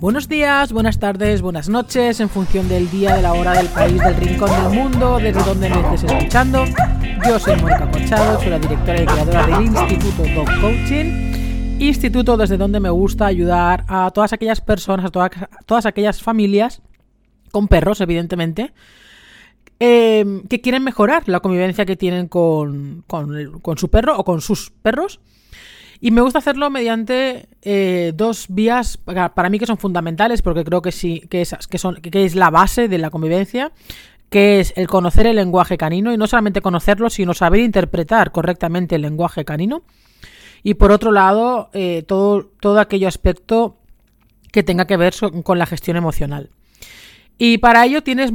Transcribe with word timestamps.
Buenos 0.00 0.30
días, 0.30 0.72
buenas 0.72 0.98
tardes, 0.98 1.42
buenas 1.42 1.68
noches, 1.68 2.20
en 2.20 2.30
función 2.30 2.70
del 2.70 2.90
día, 2.90 3.16
de 3.16 3.20
la 3.20 3.34
hora, 3.34 3.52
del 3.52 3.68
país, 3.68 4.00
del 4.00 4.16
rincón 4.16 4.48
del 4.48 4.72
mundo, 4.72 5.18
desde 5.18 5.42
donde 5.42 5.68
me 5.68 5.78
estés 5.78 6.04
escuchando. 6.04 6.64
Yo 7.22 7.38
soy 7.38 7.54
Mónica 7.56 7.90
Cochado, 7.90 8.40
soy 8.40 8.48
la 8.48 8.58
directora 8.58 9.02
y 9.02 9.04
creadora 9.04 9.46
del 9.46 9.66
Instituto 9.66 10.22
Dog 10.34 10.60
Coaching, 10.62 11.76
instituto 11.80 12.38
desde 12.38 12.56
donde 12.56 12.80
me 12.80 12.88
gusta 12.88 13.26
ayudar 13.26 13.84
a 13.88 14.10
todas 14.10 14.32
aquellas 14.32 14.62
personas, 14.62 15.04
a 15.04 15.10
todas, 15.10 15.32
todas 15.66 15.84
aquellas 15.84 16.22
familias, 16.22 16.80
con 17.52 17.68
perros, 17.68 18.00
evidentemente, 18.00 18.72
eh, 19.80 20.24
que 20.48 20.62
quieren 20.62 20.82
mejorar 20.82 21.24
la 21.28 21.40
convivencia 21.40 21.84
que 21.84 21.96
tienen 21.96 22.26
con, 22.26 23.04
con 23.06 23.76
su 23.76 23.90
perro 23.90 24.16
o 24.16 24.24
con 24.24 24.40
sus 24.40 24.70
perros 24.70 25.20
y 26.00 26.10
me 26.10 26.22
gusta 26.22 26.38
hacerlo 26.38 26.70
mediante 26.70 27.48
eh, 27.62 28.12
dos 28.14 28.46
vías 28.48 28.96
para 28.96 29.50
mí 29.50 29.58
que 29.58 29.66
son 29.66 29.76
fundamentales, 29.76 30.40
porque 30.40 30.64
creo 30.64 30.80
que 30.80 30.92
sí, 30.92 31.20
que 31.28 31.42
es, 31.42 31.54
que, 31.68 31.76
son, 31.78 31.96
que 31.96 32.24
es 32.24 32.34
la 32.34 32.50
base 32.50 32.88
de 32.88 32.98
la 32.98 33.10
convivencia, 33.10 33.72
que 34.30 34.60
es 34.60 34.72
el 34.76 34.86
conocer 34.86 35.26
el 35.26 35.36
lenguaje 35.36 35.76
canino, 35.76 36.12
y 36.12 36.16
no 36.16 36.26
solamente 36.26 36.62
conocerlo, 36.62 37.10
sino 37.10 37.34
saber 37.34 37.60
interpretar 37.60 38.32
correctamente 38.32 38.94
el 38.94 39.02
lenguaje 39.02 39.44
canino. 39.44 39.82
Y 40.62 40.74
por 40.74 40.90
otro 40.90 41.12
lado, 41.12 41.68
eh, 41.74 42.02
todo, 42.06 42.46
todo 42.60 42.80
aquello 42.80 43.08
aspecto 43.08 43.76
que 44.52 44.62
tenga 44.62 44.86
que 44.86 44.96
ver 44.96 45.14
con 45.44 45.58
la 45.58 45.66
gestión 45.66 45.96
emocional. 45.96 46.50
Y 47.42 47.56
para 47.56 47.86
ello 47.86 48.02
tienes, 48.02 48.34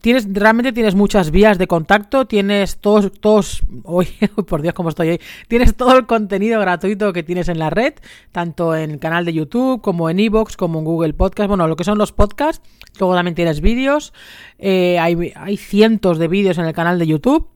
tienes, 0.00 0.26
realmente 0.28 0.72
tienes 0.72 0.96
muchas 0.96 1.30
vías 1.30 1.56
de 1.56 1.68
contacto, 1.68 2.26
tienes 2.26 2.78
todos, 2.78 3.12
todos, 3.12 3.62
hoy, 3.84 4.08
por 4.48 4.60
Dios, 4.60 4.74
cómo 4.74 4.88
estoy 4.88 5.10
hoy, 5.10 5.20
tienes 5.46 5.76
todo 5.76 5.96
el 5.96 6.06
contenido 6.06 6.58
gratuito 6.58 7.12
que 7.12 7.22
tienes 7.22 7.48
en 7.48 7.60
la 7.60 7.70
red, 7.70 7.94
tanto 8.32 8.74
en 8.74 8.90
el 8.90 8.98
canal 8.98 9.24
de 9.24 9.34
YouTube, 9.34 9.80
como 9.80 10.10
en 10.10 10.18
Evox, 10.18 10.56
como 10.56 10.80
en 10.80 10.84
Google 10.84 11.14
Podcast, 11.14 11.46
bueno, 11.46 11.68
lo 11.68 11.76
que 11.76 11.84
son 11.84 11.96
los 11.96 12.10
podcasts, 12.10 12.60
luego 12.98 13.14
también 13.14 13.36
tienes 13.36 13.60
vídeos, 13.60 14.12
eh, 14.58 14.98
hay, 14.98 15.32
hay 15.36 15.56
cientos 15.56 16.18
de 16.18 16.26
vídeos 16.26 16.58
en 16.58 16.64
el 16.64 16.72
canal 16.72 16.98
de 16.98 17.06
YouTube, 17.06 17.46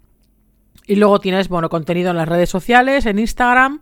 y 0.87 0.95
luego 0.95 1.19
tienes, 1.19 1.49
bueno, 1.49 1.71
contenido 1.71 2.13
en 2.13 2.19
las 2.19 2.29
redes 2.29 2.51
sociales, 2.51 3.05
en 3.07 3.19
Instagram, 3.19 3.81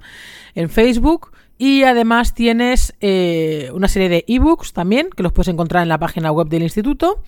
en 0.54 0.70
Facebook, 0.70 1.32
y 1.64 1.84
además 1.84 2.34
tienes 2.34 2.92
eh, 3.00 3.70
una 3.72 3.86
serie 3.86 4.08
de 4.08 4.24
ebooks 4.26 4.72
también, 4.72 5.10
que 5.16 5.22
los 5.22 5.30
puedes 5.30 5.46
encontrar 5.46 5.84
en 5.84 5.88
la 5.88 5.98
página 6.00 6.32
web 6.32 6.48
del 6.48 6.64
instituto. 6.64 7.22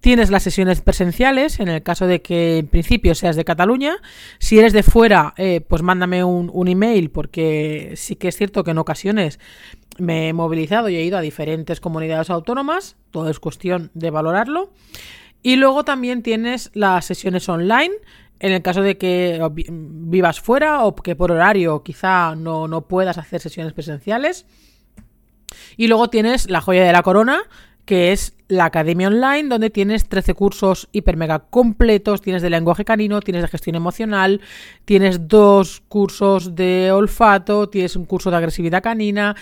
Tienes 0.00 0.28
las 0.28 0.42
sesiones 0.42 0.80
presenciales, 0.80 1.60
en 1.60 1.68
el 1.68 1.84
caso 1.84 2.08
de 2.08 2.20
que 2.20 2.58
en 2.58 2.66
principio 2.66 3.14
seas 3.14 3.36
de 3.36 3.44
Cataluña. 3.44 3.98
Si 4.40 4.58
eres 4.58 4.72
de 4.72 4.82
fuera, 4.82 5.34
eh, 5.36 5.60
pues 5.60 5.82
mándame 5.82 6.24
un, 6.24 6.50
un, 6.52 6.66
email, 6.66 7.12
porque 7.12 7.92
sí 7.94 8.16
que 8.16 8.26
es 8.26 8.36
cierto 8.36 8.64
que 8.64 8.72
en 8.72 8.78
ocasiones 8.78 9.38
me 9.98 10.30
he 10.30 10.32
movilizado 10.32 10.88
y 10.88 10.96
he 10.96 11.04
ido 11.04 11.16
a 11.16 11.20
diferentes 11.20 11.78
comunidades 11.78 12.28
autónomas. 12.28 12.96
Todo 13.12 13.30
es 13.30 13.38
cuestión 13.38 13.92
de 13.94 14.10
valorarlo. 14.10 14.72
Y 15.44 15.54
luego 15.54 15.84
también 15.84 16.24
tienes 16.24 16.72
las 16.74 17.04
sesiones 17.04 17.48
online 17.48 17.94
en 18.40 18.52
el 18.52 18.62
caso 18.62 18.82
de 18.82 18.98
que 18.98 19.40
vivas 19.70 20.40
fuera 20.40 20.84
o 20.84 20.94
que 20.94 21.16
por 21.16 21.32
horario 21.32 21.82
quizá 21.82 22.34
no, 22.36 22.68
no 22.68 22.82
puedas 22.82 23.18
hacer 23.18 23.40
sesiones 23.40 23.72
presenciales. 23.72 24.46
Y 25.76 25.86
luego 25.88 26.08
tienes 26.08 26.50
la 26.50 26.60
joya 26.60 26.84
de 26.84 26.92
la 26.92 27.02
corona, 27.02 27.42
que 27.84 28.12
es 28.12 28.34
la 28.48 28.66
Academia 28.66 29.08
Online, 29.08 29.48
donde 29.48 29.70
tienes 29.70 30.08
13 30.08 30.34
cursos 30.34 30.88
hiper 30.92 31.16
mega 31.16 31.38
completos, 31.38 32.20
tienes 32.20 32.42
de 32.42 32.50
lenguaje 32.50 32.84
canino, 32.84 33.20
tienes 33.20 33.42
de 33.42 33.48
gestión 33.48 33.76
emocional, 33.76 34.40
tienes 34.84 35.28
dos 35.28 35.82
cursos 35.88 36.54
de 36.54 36.90
olfato, 36.92 37.68
tienes 37.68 37.96
un 37.96 38.04
curso 38.04 38.30
de 38.30 38.36
agresividad 38.36 38.82
canina, 38.82 39.36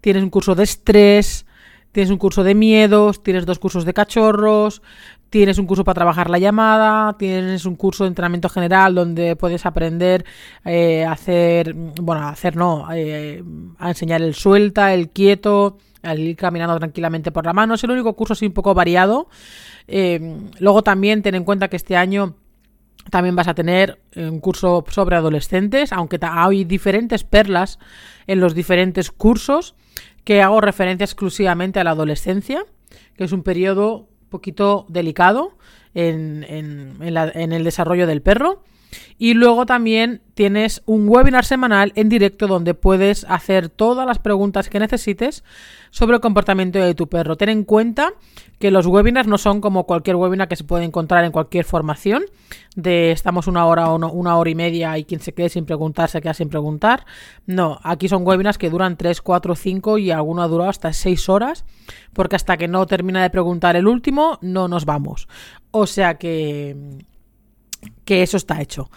tienes 0.00 0.22
un 0.22 0.30
curso 0.30 0.54
de 0.54 0.64
estrés, 0.64 1.46
tienes 1.92 2.10
un 2.10 2.18
curso 2.18 2.44
de 2.44 2.54
miedos, 2.54 3.22
tienes 3.22 3.46
dos 3.46 3.58
cursos 3.58 3.84
de 3.84 3.94
cachorros, 3.94 4.82
Tienes 5.30 5.58
un 5.58 5.66
curso 5.66 5.84
para 5.84 5.94
trabajar 5.94 6.28
la 6.28 6.40
llamada, 6.40 7.16
tienes 7.16 7.64
un 7.64 7.76
curso 7.76 8.02
de 8.02 8.08
entrenamiento 8.08 8.48
general 8.48 8.96
donde 8.96 9.36
puedes 9.36 9.64
aprender 9.64 10.24
eh, 10.64 11.04
a 11.04 11.12
hacer, 11.12 11.72
bueno, 11.72 12.26
hacer 12.26 12.56
no, 12.56 12.88
eh, 12.92 13.40
a 13.78 13.90
enseñar 13.90 14.22
el 14.22 14.34
suelta, 14.34 14.92
el 14.92 15.10
quieto, 15.10 15.78
al 16.02 16.18
ir 16.18 16.34
caminando 16.34 16.76
tranquilamente 16.80 17.30
por 17.30 17.46
la 17.46 17.52
mano. 17.52 17.74
Es 17.74 17.84
el 17.84 17.92
único 17.92 18.14
curso 18.14 18.32
así 18.32 18.44
un 18.44 18.52
poco 18.52 18.74
variado. 18.74 19.28
Eh, 19.86 20.36
luego 20.58 20.82
también 20.82 21.22
ten 21.22 21.36
en 21.36 21.44
cuenta 21.44 21.68
que 21.68 21.76
este 21.76 21.96
año 21.96 22.34
también 23.08 23.36
vas 23.36 23.46
a 23.46 23.54
tener 23.54 24.00
un 24.16 24.40
curso 24.40 24.84
sobre 24.88 25.14
adolescentes, 25.14 25.92
aunque 25.92 26.18
hay 26.20 26.64
diferentes 26.64 27.22
perlas 27.22 27.78
en 28.26 28.40
los 28.40 28.52
diferentes 28.52 29.12
cursos 29.12 29.76
que 30.24 30.42
hago 30.42 30.60
referencia 30.60 31.04
exclusivamente 31.04 31.80
a 31.80 31.84
la 31.84 31.90
adolescencia, 31.90 32.64
que 33.16 33.24
es 33.24 33.32
un 33.32 33.42
periodo 33.42 34.08
poquito 34.28 34.86
delicado 34.88 35.52
en, 35.94 36.44
en, 36.48 37.52
el 37.52 37.64
desarrollo 37.64 38.06
del 38.06 38.22
perro. 38.22 38.62
Y 39.18 39.34
luego 39.34 39.66
también 39.66 40.22
tienes 40.34 40.82
un 40.86 41.08
webinar 41.08 41.44
semanal 41.44 41.92
en 41.96 42.08
directo 42.08 42.46
donde 42.46 42.74
puedes 42.74 43.24
hacer 43.28 43.68
todas 43.68 44.06
las 44.06 44.18
preguntas 44.18 44.68
que 44.68 44.80
necesites 44.80 45.44
sobre 45.90 46.14
el 46.16 46.20
comportamiento 46.20 46.78
de 46.78 46.94
tu 46.94 47.08
perro. 47.08 47.36
Ten 47.36 47.50
en 47.50 47.64
cuenta 47.64 48.14
que 48.58 48.70
los 48.70 48.86
webinars 48.86 49.28
no 49.28 49.38
son 49.38 49.60
como 49.60 49.84
cualquier 49.84 50.16
webinar 50.16 50.48
que 50.48 50.56
se 50.56 50.64
puede 50.64 50.84
encontrar 50.84 51.24
en 51.24 51.32
cualquier 51.32 51.64
formación, 51.64 52.24
de 52.76 53.10
estamos 53.10 53.46
una 53.48 53.66
hora 53.66 53.90
o 53.90 54.12
una 54.12 54.36
hora 54.36 54.50
y 54.50 54.54
media 54.54 54.96
y 54.98 55.04
quien 55.04 55.20
se 55.20 55.34
quede 55.34 55.48
sin 55.48 55.66
preguntar 55.66 56.08
se 56.08 56.20
queda 56.20 56.34
sin 56.34 56.48
preguntar. 56.48 57.04
No, 57.46 57.78
aquí 57.82 58.08
son 58.08 58.26
webinars 58.26 58.58
que 58.58 58.70
duran 58.70 58.96
3, 58.96 59.20
4, 59.20 59.54
5 59.54 59.98
y 59.98 60.10
alguno 60.10 60.42
ha 60.42 60.48
durado 60.48 60.70
hasta 60.70 60.92
6 60.92 61.28
horas, 61.28 61.64
porque 62.12 62.36
hasta 62.36 62.56
que 62.56 62.68
no 62.68 62.86
termina 62.86 63.22
de 63.22 63.30
preguntar 63.30 63.76
el 63.76 63.86
último 63.86 64.38
no 64.40 64.68
nos 64.68 64.84
vamos. 64.84 65.28
O 65.70 65.86
sea 65.86 66.14
que 66.14 66.76
que 68.04 68.22
eso 68.22 68.36
está 68.36 68.60
hecho. 68.60 68.90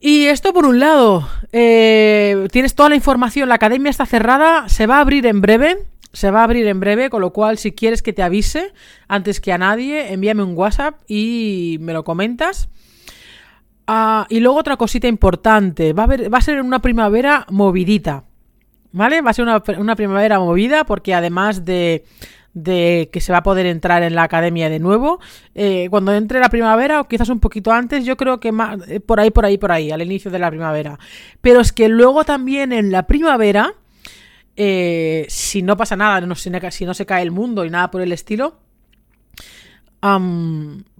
Y 0.00 0.26
esto 0.26 0.52
por 0.52 0.66
un 0.66 0.80
lado, 0.80 1.26
eh, 1.52 2.46
tienes 2.52 2.74
toda 2.74 2.90
la 2.90 2.94
información, 2.94 3.48
la 3.48 3.54
academia 3.54 3.88
está 3.88 4.04
cerrada, 4.04 4.68
se 4.68 4.86
va 4.86 4.98
a 4.98 5.00
abrir 5.00 5.24
en 5.24 5.40
breve, 5.40 5.78
se 6.12 6.30
va 6.30 6.40
a 6.40 6.44
abrir 6.44 6.66
en 6.66 6.78
breve, 6.78 7.08
con 7.08 7.22
lo 7.22 7.32
cual 7.32 7.56
si 7.56 7.72
quieres 7.72 8.02
que 8.02 8.12
te 8.12 8.22
avise 8.22 8.74
antes 9.08 9.40
que 9.40 9.52
a 9.52 9.56
nadie, 9.56 10.12
envíame 10.12 10.42
un 10.42 10.56
WhatsApp 10.56 11.00
y 11.08 11.78
me 11.80 11.94
lo 11.94 12.04
comentas. 12.04 12.68
Ah, 13.86 14.26
y 14.28 14.40
luego 14.40 14.58
otra 14.58 14.76
cosita 14.76 15.08
importante, 15.08 15.94
va 15.94 16.04
a, 16.04 16.06
va 16.06 16.38
a 16.38 16.42
ser 16.42 16.60
una 16.60 16.80
primavera 16.80 17.46
movidita, 17.50 18.24
¿vale? 18.92 19.22
Va 19.22 19.30
a 19.30 19.34
ser 19.34 19.44
una, 19.44 19.62
una 19.78 19.96
primavera 19.96 20.38
movida 20.38 20.84
porque 20.84 21.14
además 21.14 21.64
de 21.64 22.04
de 22.54 23.10
que 23.12 23.20
se 23.20 23.32
va 23.32 23.38
a 23.38 23.42
poder 23.42 23.66
entrar 23.66 24.04
en 24.04 24.14
la 24.14 24.22
academia 24.22 24.70
de 24.70 24.78
nuevo. 24.78 25.20
Eh, 25.54 25.88
cuando 25.90 26.14
entre 26.14 26.40
la 26.40 26.48
primavera 26.48 27.00
o 27.00 27.08
quizás 27.08 27.28
un 27.28 27.40
poquito 27.40 27.72
antes, 27.72 28.04
yo 28.04 28.16
creo 28.16 28.38
que 28.38 28.52
más, 28.52 28.78
eh, 28.88 29.00
por 29.00 29.20
ahí, 29.20 29.30
por 29.30 29.44
ahí, 29.44 29.58
por 29.58 29.72
ahí, 29.72 29.90
al 29.90 30.00
inicio 30.00 30.30
de 30.30 30.38
la 30.38 30.50
primavera. 30.50 30.98
Pero 31.40 31.60
es 31.60 31.72
que 31.72 31.88
luego 31.88 32.24
también 32.24 32.72
en 32.72 32.92
la 32.92 33.06
primavera, 33.06 33.74
eh, 34.56 35.26
si 35.28 35.62
no 35.62 35.76
pasa 35.76 35.96
nada, 35.96 36.20
no, 36.20 36.36
si, 36.36 36.50
no 36.50 36.94
se 36.94 37.06
cae 37.06 37.22
el 37.22 37.32
mundo 37.32 37.64
y 37.64 37.70
nada 37.70 37.90
por 37.90 38.00
el 38.00 38.12
estilo, 38.12 38.60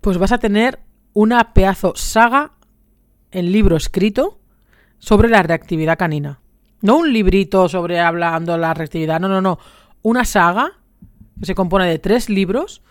pues 0.01 0.19
vas 0.19 0.33
a 0.33 0.39
tener 0.39 0.81
una 1.13 1.53
pedazo 1.53 1.93
saga 1.95 2.53
en 3.31 3.53
libro 3.53 3.77
escrito 3.77 4.41
sobre 4.99 5.29
la 5.29 5.43
reactividad 5.43 5.99
canina. 5.99 6.41
No 6.81 6.97
un 6.97 7.13
librito 7.13 7.69
sobre 7.69 8.01
hablando 8.01 8.57
la 8.57 8.73
reactividad, 8.73 9.21
no, 9.21 9.29
no, 9.29 9.43
no. 9.43 9.59
Una 10.03 10.25
saga 10.25 10.73
se 11.43 11.55
compone 11.55 11.87
de 11.87 11.99
tres 11.99 12.29
libros 12.29 12.83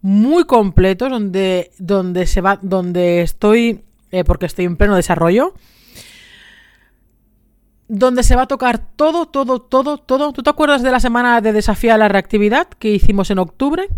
muy 0.00 0.44
completos 0.44 1.10
donde, 1.10 1.72
donde 1.78 2.26
se 2.26 2.40
va, 2.40 2.58
donde 2.62 3.22
estoy, 3.22 3.82
eh, 4.10 4.24
porque 4.24 4.46
estoy 4.46 4.64
en 4.64 4.76
pleno 4.76 4.94
desarrollo, 4.94 5.54
donde 7.88 8.22
se 8.22 8.36
va 8.36 8.42
a 8.42 8.46
tocar 8.46 8.78
todo, 8.78 9.26
todo, 9.26 9.60
todo, 9.60 9.98
todo. 9.98 10.32
¿Tú 10.32 10.42
te 10.42 10.50
acuerdas 10.50 10.82
de 10.82 10.90
la 10.90 11.00
semana 11.00 11.40
de 11.40 11.52
desafío 11.52 11.94
a 11.94 11.98
la 11.98 12.08
reactividad 12.08 12.68
que 12.68 12.90
hicimos 12.90 13.30
en 13.30 13.38
octubre? 13.38 13.88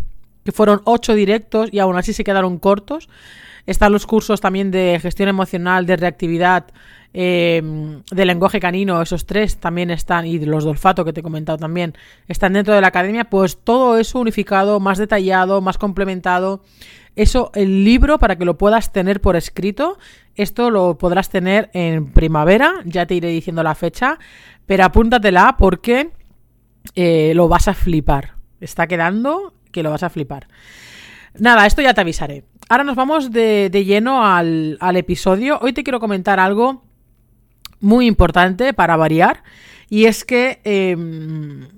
Que 0.45 0.53
fueron 0.53 0.81
ocho 0.85 1.15
directos 1.15 1.69
y 1.73 1.81
aún 1.81 1.97
así 1.97 2.13
se 2.13 2.25
quedaron 2.25 2.59
cortos. 2.59 3.09
Están 3.67 3.93
los 3.93 4.07
cursos 4.07 4.41
también 4.41 4.71
de 4.71 4.99
gestión 5.03 5.29
emocional, 5.29 5.87
de 5.87 5.97
reactividad, 5.97 6.67
eh, 7.13 7.61
de 8.11 8.25
lenguaje 8.25 8.61
canino, 8.61 9.03
esos 9.03 9.27
tres 9.27 9.57
también 9.59 9.91
están, 9.91 10.27
y 10.27 10.39
los 10.39 10.65
de 10.65 10.71
olfato 10.71 11.05
que 11.05 11.13
te 11.13 11.21
he 11.21 11.23
comentado 11.23 11.59
también, 11.59 11.95
están 12.29 12.53
dentro 12.53 12.75
de 12.75 12.81
la 12.81 12.89
academia, 12.89 13.25
pues 13.25 13.59
todo 13.63 13.99
eso 13.99 14.21
unificado, 14.21 14.79
más 14.81 14.99
detallado, 14.99 15.61
más 15.61 15.79
complementado. 15.79 16.63
Eso, 17.17 17.51
el 17.55 17.85
libro, 17.85 18.19
para 18.19 18.37
que 18.37 18.45
lo 18.45 18.57
puedas 18.57 18.93
tener 18.93 19.21
por 19.21 19.35
escrito, 19.35 19.99
esto 20.37 20.71
lo 20.71 20.97
podrás 20.97 21.29
tener 21.29 21.69
en 21.73 22.13
primavera, 22.13 22.75
ya 22.85 23.07
te 23.07 23.15
iré 23.15 23.29
diciendo 23.29 23.63
la 23.63 23.75
fecha, 23.75 24.19
pero 24.67 24.85
apúntatela 24.85 25.57
porque 25.59 26.11
eh, 26.95 27.33
lo 27.35 27.49
vas 27.49 27.67
a 27.67 27.75
flipar. 27.75 28.35
Está 28.61 28.87
quedando 28.87 29.55
que 29.73 29.83
lo 29.83 29.91
vas 29.91 30.05
a 30.05 30.11
flipar. 30.11 30.47
Nada, 31.39 31.67
esto 31.67 31.83
ya 31.83 31.95
te 31.95 32.01
avisaré. 32.01 32.45
Ahora 32.69 32.85
nos 32.85 32.95
vamos 32.97 33.33
de, 33.33 33.69
lleno 33.85 34.25
al, 34.25 34.79
al, 34.81 34.97
episodio. 34.97 35.59
Hoy 35.61 35.73
te 35.73 35.83
quiero 35.83 35.99
comentar 35.99 36.39
algo 36.39 36.85
muy 37.81 38.07
importante 38.07 38.73
para 38.75 38.97
variar. 38.97 39.43
Y 39.89 40.05
es 40.05 40.25
que, 40.25 40.61
em, 40.65 41.69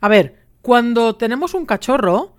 a 0.00 0.08
ver, 0.08 0.46
Cuando 0.66 1.14
tenemos 1.14 1.54
un 1.54 1.64
cachorro, 1.64 2.34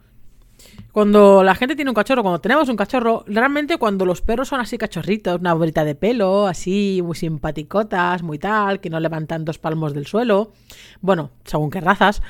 cuando 0.92 1.44
la 1.46 1.56
gente 1.56 1.78
tiene 1.78 1.92
un 1.92 1.96
cachorro, 1.96 2.24
cuando 2.24 2.42
tenemos 2.42 2.68
un 2.68 2.76
cachorro, 2.76 3.24
realmente 3.26 3.78
cuando 3.78 4.06
los 4.06 4.22
perros 4.22 4.50
son 4.50 4.60
así 4.60 4.78
cachorritos, 4.78 5.40
una 5.40 5.54
bolita 5.54 5.86
de 5.86 5.96
pelo, 5.96 6.46
así 6.46 7.02
muy 7.02 7.16
simpaticotas, 7.16 8.24
muy 8.24 8.38
tal, 8.38 8.82
que 8.82 8.90
no 8.90 9.00
levantan 9.00 9.46
dos 9.46 9.60
palmos 9.60 9.94
del 9.94 10.08
suelo, 10.08 10.52
bueno, 11.00 11.32
según 11.46 11.70
qué 11.70 11.80
razas, 11.80 12.22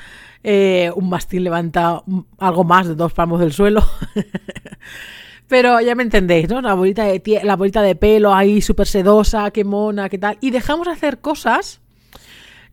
eh, 0.44 0.92
un 0.94 1.08
mastín 1.08 1.42
levanta 1.42 2.04
algo 2.38 2.62
más 2.62 2.86
de 2.86 2.94
dos 2.94 3.12
palmos 3.12 3.40
del 3.40 3.52
suelo. 3.52 3.82
Pero 5.48 5.80
ya 5.80 5.94
me 5.94 6.02
entendéis, 6.02 6.48
¿no? 6.48 6.60
La 6.60 6.74
bolita 6.74 7.04
de, 7.04 7.40
la 7.42 7.56
bolita 7.56 7.82
de 7.82 7.96
pelo 7.96 8.34
ahí 8.34 8.60
súper 8.60 8.86
sedosa, 8.86 9.50
qué 9.50 9.64
mona, 9.64 10.08
qué 10.08 10.18
tal. 10.18 10.36
Y 10.40 10.50
dejamos 10.50 10.88
hacer 10.88 11.20
cosas 11.20 11.80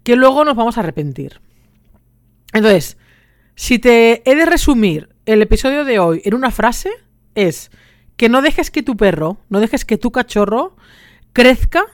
que 0.04 0.16
luego 0.16 0.44
nos 0.44 0.56
vamos 0.56 0.77
a 0.77 0.81
arrepentir. 0.81 1.39
Entonces, 2.54 2.98
si 3.56 3.80
te 3.80 4.30
he 4.30 4.36
de 4.36 4.45
resumir 4.45 5.10
el 5.25 5.42
episodio 5.42 5.86
de 5.86 6.00
hoy 6.00 6.22
en 6.25 6.36
una 6.36 6.51
frase, 6.51 6.92
es 7.33 7.72
que 8.18 8.30
no 8.30 8.42
dejes 8.42 8.72
que 8.72 8.83
tu 8.83 8.98
perro, 8.98 9.38
no 9.50 9.60
dejes 9.62 9.86
que 9.86 9.98
tu 9.98 10.12
cachorro 10.12 10.75
crezca 11.33 11.86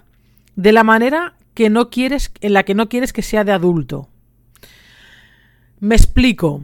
de 0.56 0.72
la 0.72 0.84
manera 0.84 1.36
que 1.54 1.70
no 1.70 1.90
quieres, 1.90 2.32
en 2.42 2.54
la 2.54 2.64
que 2.64 2.76
no 2.76 2.90
quieres 2.90 3.14
que 3.14 3.22
sea 3.22 3.44
de 3.44 3.52
adulto. 3.52 4.10
Me 5.80 5.96
explico. 5.96 6.64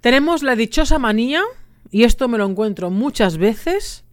Tenemos 0.00 0.42
la 0.42 0.56
dichosa 0.56 0.98
manía 0.98 1.42
y 1.90 2.04
esto 2.04 2.28
me 2.28 2.38
lo 2.38 2.46
encuentro 2.46 2.90
muchas 2.90 3.38
veces, 3.38 4.04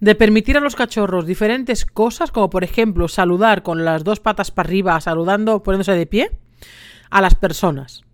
de 0.00 0.14
permitir 0.14 0.56
a 0.56 0.60
los 0.60 0.76
cachorros 0.76 1.26
diferentes 1.26 1.84
cosas, 1.84 2.30
como 2.30 2.50
por 2.50 2.64
ejemplo 2.64 3.08
saludar 3.08 3.62
con 3.62 3.84
las 3.84 4.04
dos 4.04 4.20
patas 4.20 4.50
para 4.50 4.68
arriba, 4.68 5.00
saludando, 5.00 5.62
poniéndose 5.62 5.92
de 5.92 6.06
pie, 6.06 6.30
a 7.10 7.20
las 7.20 7.34
personas. 7.34 8.04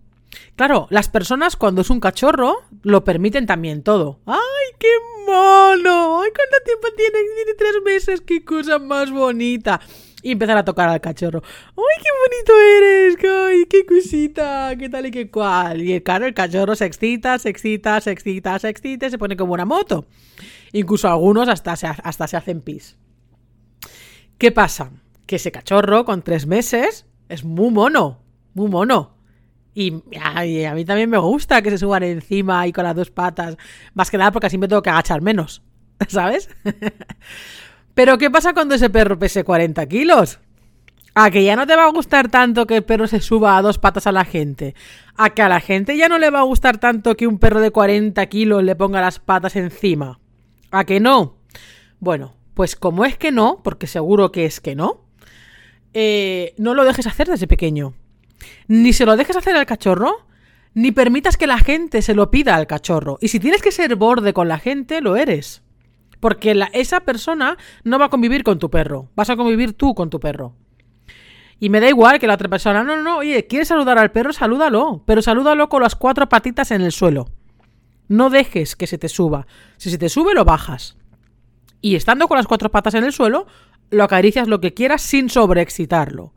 Claro, 0.55 0.87
las 0.89 1.07
personas 1.07 1.55
cuando 1.55 1.81
es 1.81 1.89
un 1.89 1.99
cachorro 1.99 2.63
lo 2.83 3.03
permiten 3.03 3.45
también 3.45 3.83
todo. 3.83 4.19
¡Ay, 4.25 4.37
qué 4.77 4.87
mono! 5.25 6.21
¡Ay, 6.21 6.31
cuánto 6.35 6.57
tiempo 6.65 6.87
tiene! 6.95 7.19
Tiene 7.35 7.53
tres 7.57 7.75
meses, 7.85 8.21
qué 8.21 8.43
cosa 8.43 8.79
más 8.79 9.11
bonita 9.11 9.79
y 10.27 10.31
empezar 10.33 10.57
a 10.57 10.65
tocar 10.65 10.89
al 10.89 10.99
cachorro. 10.99 11.41
¡Ay, 11.41 12.03
qué 12.03 12.09
bonito 12.21 12.53
eres! 12.77 13.15
¡Ay, 13.23 13.65
qué 13.69 13.85
cosita! 13.85 14.75
¿Qué 14.77 14.89
tal 14.89 15.05
y 15.05 15.11
qué 15.11 15.31
cual? 15.31 15.81
Y 15.81 16.01
claro, 16.01 16.25
el 16.25 16.33
cachorro 16.33 16.75
se 16.75 16.83
excita, 16.83 17.39
se 17.39 17.47
excita, 17.47 18.01
se 18.01 18.11
excita, 18.11 18.59
se 18.59 18.67
excita, 18.67 19.09
se 19.09 19.17
pone 19.17 19.37
como 19.37 19.53
una 19.53 19.63
moto. 19.63 20.05
Incluso 20.73 21.07
algunos 21.07 21.47
hasta 21.47 21.77
se, 21.77 21.87
hasta 21.87 22.27
se 22.27 22.35
hacen 22.35 22.59
pis. 22.59 22.97
¿Qué 24.37 24.51
pasa? 24.51 24.91
Que 25.25 25.37
ese 25.37 25.53
cachorro 25.53 26.03
con 26.03 26.21
tres 26.21 26.45
meses 26.45 27.05
es 27.29 27.45
muy 27.45 27.71
mono, 27.71 28.19
muy 28.53 28.69
mono. 28.69 29.15
Y, 29.73 29.93
a 30.21 30.73
mí 30.73 30.83
también 30.83 31.09
me 31.09 31.19
gusta 31.19 31.61
que 31.61 31.69
se 31.69 31.77
suban 31.77 32.03
encima 32.03 32.67
y 32.67 32.73
con 32.73 32.83
las 32.83 32.97
dos 32.97 33.11
patas. 33.11 33.55
Más 33.93 34.11
que 34.11 34.17
nada 34.17 34.33
porque 34.33 34.47
así 34.47 34.57
me 34.57 34.67
tengo 34.67 34.81
que 34.81 34.89
agachar 34.89 35.21
menos. 35.21 35.63
¿Sabes? 36.09 36.49
Pero 37.97 38.19
¿qué 38.19 38.29
pasa 38.29 38.53
cuando 38.53 38.75
ese 38.75 38.91
perro 38.91 39.17
pese 39.17 39.43
40 39.43 39.87
kilos? 39.87 40.37
A 41.15 41.31
que 41.31 41.43
ya 41.43 41.55
no 41.55 41.65
te 41.65 41.75
va 41.75 41.85
a 41.85 41.91
gustar 41.91 42.29
tanto 42.29 42.67
que 42.67 42.75
el 42.75 42.83
perro 42.83 43.07
se 43.07 43.21
suba 43.21 43.57
a 43.57 43.61
dos 43.63 43.79
patas 43.79 44.05
a 44.05 44.11
la 44.11 44.23
gente. 44.23 44.75
A 45.15 45.31
que 45.31 45.41
a 45.41 45.49
la 45.49 45.59
gente 45.59 45.97
ya 45.97 46.07
no 46.07 46.19
le 46.19 46.29
va 46.29 46.41
a 46.41 46.43
gustar 46.43 46.77
tanto 46.77 47.17
que 47.17 47.25
un 47.25 47.39
perro 47.39 47.59
de 47.59 47.71
40 47.71 48.23
kilos 48.27 48.63
le 48.63 48.75
ponga 48.75 49.01
las 49.01 49.17
patas 49.17 49.55
encima. 49.55 50.19
A 50.69 50.85
que 50.85 50.99
no. 50.99 51.37
Bueno, 51.99 52.35
pues 52.53 52.75
como 52.75 53.03
es 53.03 53.17
que 53.17 53.31
no, 53.31 53.61
porque 53.63 53.87
seguro 53.87 54.31
que 54.31 54.45
es 54.45 54.61
que 54.61 54.75
no, 54.75 55.01
eh, 55.95 56.53
no 56.59 56.75
lo 56.75 56.85
dejes 56.85 57.07
hacer 57.07 57.27
desde 57.27 57.47
pequeño. 57.47 57.95
Ni 58.67 58.93
se 58.93 59.07
lo 59.07 59.17
dejes 59.17 59.37
hacer 59.37 59.55
al 59.55 59.65
cachorro, 59.65 60.27
ni 60.75 60.91
permitas 60.91 61.35
que 61.35 61.47
la 61.47 61.57
gente 61.57 62.03
se 62.03 62.13
lo 62.13 62.29
pida 62.29 62.57
al 62.57 62.67
cachorro. 62.67 63.17
Y 63.21 63.29
si 63.29 63.39
tienes 63.39 63.63
que 63.63 63.71
ser 63.71 63.95
borde 63.95 64.33
con 64.33 64.47
la 64.47 64.59
gente, 64.59 65.01
lo 65.01 65.15
eres. 65.15 65.63
Porque 66.19 66.59
esa 66.73 67.01
persona 67.01 67.57
no 67.83 67.99
va 67.99 68.05
a 68.05 68.09
convivir 68.09 68.43
con 68.43 68.59
tu 68.59 68.69
perro. 68.69 69.09
Vas 69.15 69.29
a 69.29 69.35
convivir 69.35 69.73
tú 69.73 69.93
con 69.93 70.09
tu 70.09 70.19
perro. 70.19 70.55
Y 71.59 71.69
me 71.69 71.79
da 71.79 71.89
igual 71.89 72.19
que 72.19 72.27
la 72.27 72.35
otra 72.35 72.49
persona, 72.49 72.83
no, 72.83 72.97
no, 72.97 73.01
no, 73.01 73.17
oye, 73.17 73.47
¿quieres 73.47 73.67
saludar 73.67 73.97
al 73.97 74.11
perro? 74.11 74.33
Salúdalo. 74.33 75.03
Pero 75.05 75.21
salúdalo 75.21 75.69
con 75.69 75.81
las 75.81 75.95
cuatro 75.95 76.29
patitas 76.29 76.71
en 76.71 76.81
el 76.81 76.91
suelo. 76.91 77.27
No 78.07 78.29
dejes 78.29 78.75
que 78.75 78.87
se 78.87 78.97
te 78.97 79.09
suba. 79.09 79.47
Si 79.77 79.89
se 79.89 79.97
te 79.97 80.09
sube, 80.09 80.33
lo 80.33 80.45
bajas. 80.45 80.97
Y 81.81 81.95
estando 81.95 82.27
con 82.27 82.37
las 82.37 82.47
cuatro 82.47 82.71
patas 82.71 82.93
en 82.95 83.03
el 83.03 83.13
suelo, 83.13 83.47
lo 83.89 84.03
acaricias 84.03 84.47
lo 84.47 84.59
que 84.59 84.73
quieras 84.73 85.01
sin 85.01 85.29
sobreexcitarlo. 85.29 86.33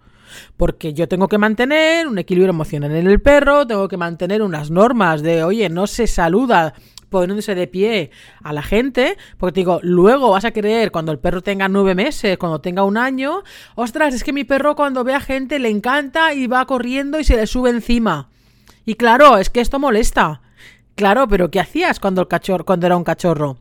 Porque 0.56 0.94
yo 0.94 1.08
tengo 1.08 1.28
que 1.28 1.38
mantener 1.38 2.06
un 2.06 2.18
equilibrio 2.18 2.50
emocional 2.50 2.94
en 2.94 3.06
el 3.06 3.20
perro, 3.20 3.66
tengo 3.66 3.88
que 3.88 3.96
mantener 3.96 4.42
unas 4.42 4.70
normas 4.70 5.22
de, 5.22 5.42
oye, 5.42 5.68
no 5.68 5.86
se 5.86 6.06
saluda 6.06 6.74
poniéndose 7.10 7.54
de 7.54 7.66
pie 7.66 8.10
a 8.42 8.52
la 8.52 8.62
gente, 8.62 9.18
porque 9.36 9.52
te 9.52 9.60
digo, 9.60 9.80
luego 9.82 10.30
vas 10.30 10.44
a 10.44 10.52
creer 10.52 10.90
cuando 10.90 11.12
el 11.12 11.18
perro 11.18 11.42
tenga 11.42 11.68
nueve 11.68 11.94
meses, 11.94 12.38
cuando 12.38 12.60
tenga 12.60 12.84
un 12.84 12.96
año, 12.96 13.42
ostras, 13.74 14.14
es 14.14 14.24
que 14.24 14.32
mi 14.32 14.44
perro 14.44 14.76
cuando 14.76 15.04
ve 15.04 15.14
a 15.14 15.20
gente 15.20 15.58
le 15.58 15.68
encanta 15.68 16.32
y 16.32 16.46
va 16.46 16.64
corriendo 16.64 17.20
y 17.20 17.24
se 17.24 17.36
le 17.36 17.46
sube 17.46 17.70
encima. 17.70 18.30
Y 18.86 18.94
claro, 18.94 19.36
es 19.36 19.50
que 19.50 19.60
esto 19.60 19.78
molesta. 19.78 20.40
Claro, 20.94 21.28
pero 21.28 21.50
¿qué 21.50 21.60
hacías 21.60 22.00
cuando 22.00 22.22
el 22.22 22.28
cachorro, 22.28 22.64
cuando 22.64 22.86
era 22.86 22.96
un 22.96 23.04
cachorro? 23.04 23.58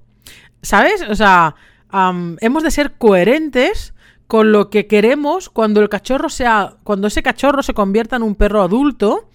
¿Sabes? 0.61 1.01
O 1.09 1.15
sea, 1.15 1.55
hemos 2.39 2.63
de 2.63 2.71
ser 2.71 2.93
coherentes 2.97 3.93
con 4.27 4.51
lo 4.51 4.69
que 4.69 4.87
queremos 4.87 5.49
cuando 5.49 5.81
el 5.81 5.89
cachorro 5.89 6.29
sea, 6.29 6.75
cuando 6.83 7.07
ese 7.07 7.23
cachorro 7.23 7.63
se 7.63 7.73
convierta 7.73 8.15
en 8.15 8.23
un 8.23 8.35
perro 8.35 8.61
adulto 8.61 9.29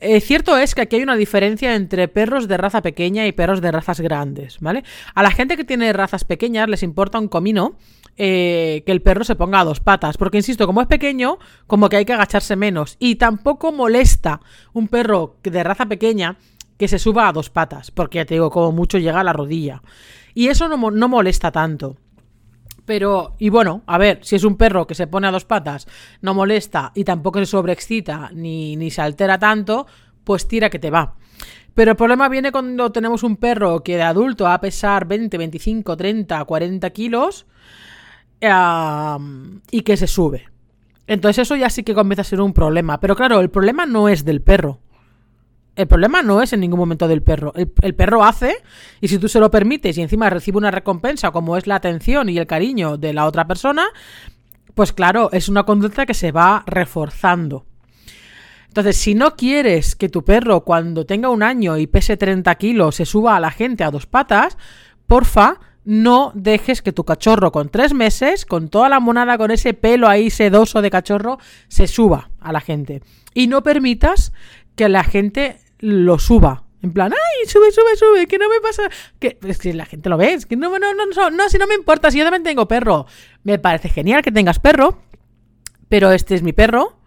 eh, 0.00 0.20
cierto 0.20 0.56
es 0.56 0.74
que 0.74 0.82
aquí 0.82 0.96
hay 0.96 1.02
una 1.02 1.16
diferencia 1.16 1.74
entre 1.74 2.08
perros 2.08 2.48
de 2.48 2.56
raza 2.56 2.82
pequeña 2.82 3.26
y 3.26 3.32
perros 3.32 3.60
de 3.60 3.72
razas 3.72 4.00
grandes, 4.00 4.58
¿vale? 4.60 4.84
A 5.14 5.22
la 5.22 5.30
gente 5.30 5.56
que 5.56 5.64
tiene 5.64 5.92
razas 5.92 6.24
pequeñas 6.24 6.68
les 6.68 6.82
importa 6.82 7.18
un 7.18 7.28
comino 7.28 7.76
eh, 8.16 8.82
que 8.86 8.92
el 8.92 9.02
perro 9.02 9.24
se 9.24 9.36
ponga 9.36 9.60
a 9.60 9.64
dos 9.64 9.80
patas, 9.80 10.16
porque 10.16 10.38
insisto, 10.38 10.66
como 10.66 10.80
es 10.80 10.86
pequeño, 10.86 11.38
como 11.66 11.88
que 11.88 11.96
hay 11.96 12.04
que 12.04 12.14
agacharse 12.14 12.56
menos. 12.56 12.96
Y 12.98 13.16
tampoco 13.16 13.72
molesta 13.72 14.40
un 14.72 14.88
perro 14.88 15.36
de 15.42 15.62
raza 15.62 15.86
pequeña 15.86 16.38
que 16.78 16.88
se 16.88 16.98
suba 16.98 17.28
a 17.28 17.32
dos 17.32 17.50
patas, 17.50 17.90
porque 17.90 18.18
ya 18.18 18.24
te 18.24 18.34
digo, 18.34 18.50
como 18.50 18.72
mucho 18.72 18.98
llega 18.98 19.20
a 19.20 19.24
la 19.24 19.32
rodilla. 19.32 19.82
Y 20.34 20.48
eso 20.48 20.68
no, 20.68 20.90
no 20.90 21.08
molesta 21.08 21.50
tanto. 21.50 21.96
Pero, 22.86 23.34
y 23.38 23.50
bueno, 23.50 23.82
a 23.86 23.98
ver, 23.98 24.20
si 24.22 24.36
es 24.36 24.44
un 24.44 24.56
perro 24.56 24.86
que 24.86 24.94
se 24.94 25.06
pone 25.06 25.26
a 25.26 25.32
dos 25.32 25.44
patas, 25.44 25.86
no 26.22 26.32
molesta 26.32 26.92
y 26.94 27.04
tampoco 27.04 27.40
se 27.40 27.46
sobreexcita 27.46 28.30
ni, 28.32 28.76
ni 28.76 28.90
se 28.90 29.02
altera 29.02 29.38
tanto, 29.38 29.86
pues 30.24 30.48
tira 30.48 30.70
que 30.70 30.78
te 30.78 30.90
va. 30.90 31.16
Pero 31.74 31.90
el 31.90 31.96
problema 31.96 32.28
viene 32.30 32.52
cuando 32.52 32.90
tenemos 32.90 33.22
un 33.22 33.36
perro 33.36 33.82
que 33.82 33.96
de 33.96 34.02
adulto 34.02 34.44
va 34.44 34.54
a 34.54 34.60
pesar 34.60 35.06
20, 35.06 35.36
25, 35.36 35.94
30, 35.96 36.44
40 36.44 36.90
kilos 36.90 37.46
y 39.70 39.82
que 39.82 39.96
se 39.96 40.06
sube. 40.06 40.46
Entonces 41.06 41.42
eso 41.42 41.54
ya 41.54 41.68
sí 41.68 41.82
que 41.82 41.94
comienza 41.94 42.22
a 42.22 42.24
ser 42.24 42.40
un 42.40 42.54
problema. 42.54 42.98
Pero 42.98 43.14
claro, 43.14 43.40
el 43.40 43.50
problema 43.50 43.84
no 43.84 44.08
es 44.08 44.24
del 44.24 44.40
perro. 44.40 44.80
El 45.76 45.86
problema 45.86 46.22
no 46.22 46.40
es 46.40 46.54
en 46.54 46.60
ningún 46.60 46.78
momento 46.78 47.06
del 47.06 47.22
perro. 47.22 47.52
El, 47.54 47.94
perro 47.94 48.24
hace, 48.24 48.56
y 49.02 49.08
si 49.08 49.18
tú 49.18 49.28
se 49.28 49.40
lo 49.40 49.50
permites 49.50 49.96
y 49.98 50.02
encima 50.02 50.30
recibe 50.30 50.56
una 50.56 50.70
recompensa 50.70 51.30
como 51.30 51.56
es 51.58 51.66
la 51.66 51.74
atención 51.74 52.30
y 52.30 52.38
el 52.38 52.46
cariño 52.46 52.96
de 52.96 53.12
la 53.12 53.26
otra 53.26 53.46
persona, 53.46 53.84
pues 54.74 54.94
claro, 54.94 55.30
es 55.32 55.50
una 55.50 55.64
conducta 55.64 56.06
que 56.06 56.14
se 56.14 56.32
va 56.32 56.64
reforzando. 56.66 57.66
Entonces, 58.68 58.96
si 58.96 59.14
no 59.14 59.36
quieres 59.36 59.96
que 59.96 60.08
tu 60.08 60.24
perro 60.24 60.62
cuando 60.62 61.04
tenga 61.04 61.28
un 61.28 61.42
año 61.42 61.76
y 61.76 61.86
pese 61.86 62.16
30 62.16 62.54
kilos 62.54 62.96
se 62.96 63.04
suba 63.04 63.36
a 63.36 63.40
la 63.40 63.50
gente 63.50 63.84
a 63.84 63.90
dos 63.90 64.06
patas, 64.06 64.56
porfa, 65.06 65.60
no 65.84 66.32
dejes 66.34 66.82
que 66.82 66.92
tu 66.92 67.04
cachorro 67.04 67.52
con 67.52 67.68
tres 67.68 67.92
meses, 67.92 68.46
con 68.46 68.68
toda 68.68 68.88
la 68.88 68.98
monada, 68.98 69.38
con 69.38 69.50
ese 69.50 69.74
pelo 69.74 70.08
ahí 70.08 70.30
sedoso 70.30 70.82
de 70.82 70.90
cachorro, 70.90 71.38
se 71.68 71.86
suba 71.86 72.30
a 72.40 72.52
la 72.52 72.60
gente. 72.60 73.02
Y 73.34 73.46
no 73.46 73.62
permitas 73.62 74.32
que 74.74 74.88
la 74.88 75.04
gente 75.04 75.58
lo 75.78 76.18
suba. 76.18 76.64
En 76.82 76.92
plan, 76.92 77.12
¡ay, 77.12 77.48
sube, 77.48 77.72
sube, 77.72 77.96
sube! 77.96 78.26
Que 78.26 78.38
no 78.38 78.48
me 78.48 78.60
pasa. 78.60 78.82
Que, 79.18 79.38
es 79.46 79.58
que 79.58 79.72
la 79.74 79.86
gente 79.86 80.08
lo 80.08 80.16
ve. 80.16 80.34
Es 80.34 80.46
que 80.46 80.56
no, 80.56 80.70
no, 80.70 80.94
no, 80.94 81.06
no, 81.06 81.30
no, 81.30 81.48
si 81.48 81.58
no 81.58 81.66
me 81.66 81.74
importa, 81.74 82.10
si 82.10 82.18
yo 82.18 82.24
también 82.24 82.42
tengo 82.42 82.68
perro. 82.68 83.06
Me 83.42 83.58
parece 83.58 83.88
genial 83.88 84.22
que 84.22 84.32
tengas 84.32 84.60
perro, 84.60 84.98
pero 85.88 86.12
este 86.12 86.34
es 86.34 86.42
mi 86.42 86.52
perro. 86.52 86.98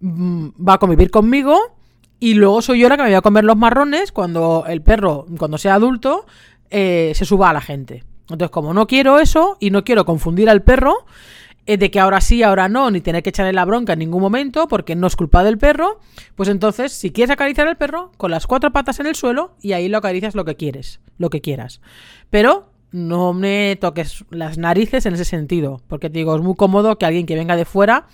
Mm, 0.00 0.48
va 0.68 0.74
a 0.74 0.78
convivir 0.78 1.10
conmigo. 1.10 1.76
Y 2.18 2.34
luego 2.34 2.62
soy 2.62 2.80
yo 2.80 2.88
la 2.88 2.96
que 2.96 3.02
me 3.02 3.08
voy 3.08 3.16
a 3.16 3.20
comer 3.20 3.44
los 3.44 3.56
marrones 3.56 4.12
cuando 4.12 4.64
el 4.68 4.80
perro, 4.80 5.26
cuando 5.38 5.58
sea 5.58 5.74
adulto, 5.74 6.24
eh, 6.70 7.12
se 7.14 7.24
suba 7.24 7.50
a 7.50 7.52
la 7.52 7.60
gente. 7.60 8.04
Entonces, 8.22 8.50
como 8.50 8.72
no 8.72 8.86
quiero 8.86 9.18
eso 9.18 9.56
y 9.60 9.70
no 9.70 9.84
quiero 9.84 10.04
confundir 10.04 10.48
al 10.48 10.62
perro, 10.62 11.04
eh, 11.66 11.76
de 11.76 11.90
que 11.90 12.00
ahora 12.00 12.20
sí, 12.20 12.42
ahora 12.42 12.68
no, 12.68 12.90
ni 12.90 13.00
tener 13.00 13.22
que 13.22 13.30
echarle 13.30 13.52
la 13.52 13.64
bronca 13.64 13.92
en 13.92 14.00
ningún 14.00 14.20
momento, 14.20 14.66
porque 14.66 14.96
no 14.96 15.06
es 15.06 15.16
culpa 15.16 15.44
del 15.44 15.58
perro, 15.58 16.00
pues 16.34 16.48
entonces, 16.48 16.92
si 16.92 17.12
quieres 17.12 17.30
acariciar 17.30 17.68
al 17.68 17.76
perro, 17.76 18.10
con 18.16 18.30
las 18.30 18.46
cuatro 18.46 18.72
patas 18.72 18.98
en 19.00 19.06
el 19.06 19.14
suelo, 19.14 19.54
y 19.60 19.72
ahí 19.72 19.88
lo 19.88 19.98
acaricias 19.98 20.34
lo 20.34 20.44
que 20.44 20.56
quieres, 20.56 21.00
lo 21.18 21.30
que 21.30 21.40
quieras. 21.40 21.80
Pero 22.30 22.72
no 22.90 23.32
me 23.32 23.76
toques 23.80 24.24
las 24.30 24.58
narices 24.58 25.06
en 25.06 25.14
ese 25.14 25.24
sentido, 25.24 25.80
porque 25.86 26.10
te 26.10 26.18
digo, 26.18 26.34
es 26.34 26.42
muy 26.42 26.54
cómodo 26.54 26.98
que 26.98 27.06
alguien 27.06 27.26
que 27.26 27.36
venga 27.36 27.56
de 27.56 27.64
fuera 27.64 28.06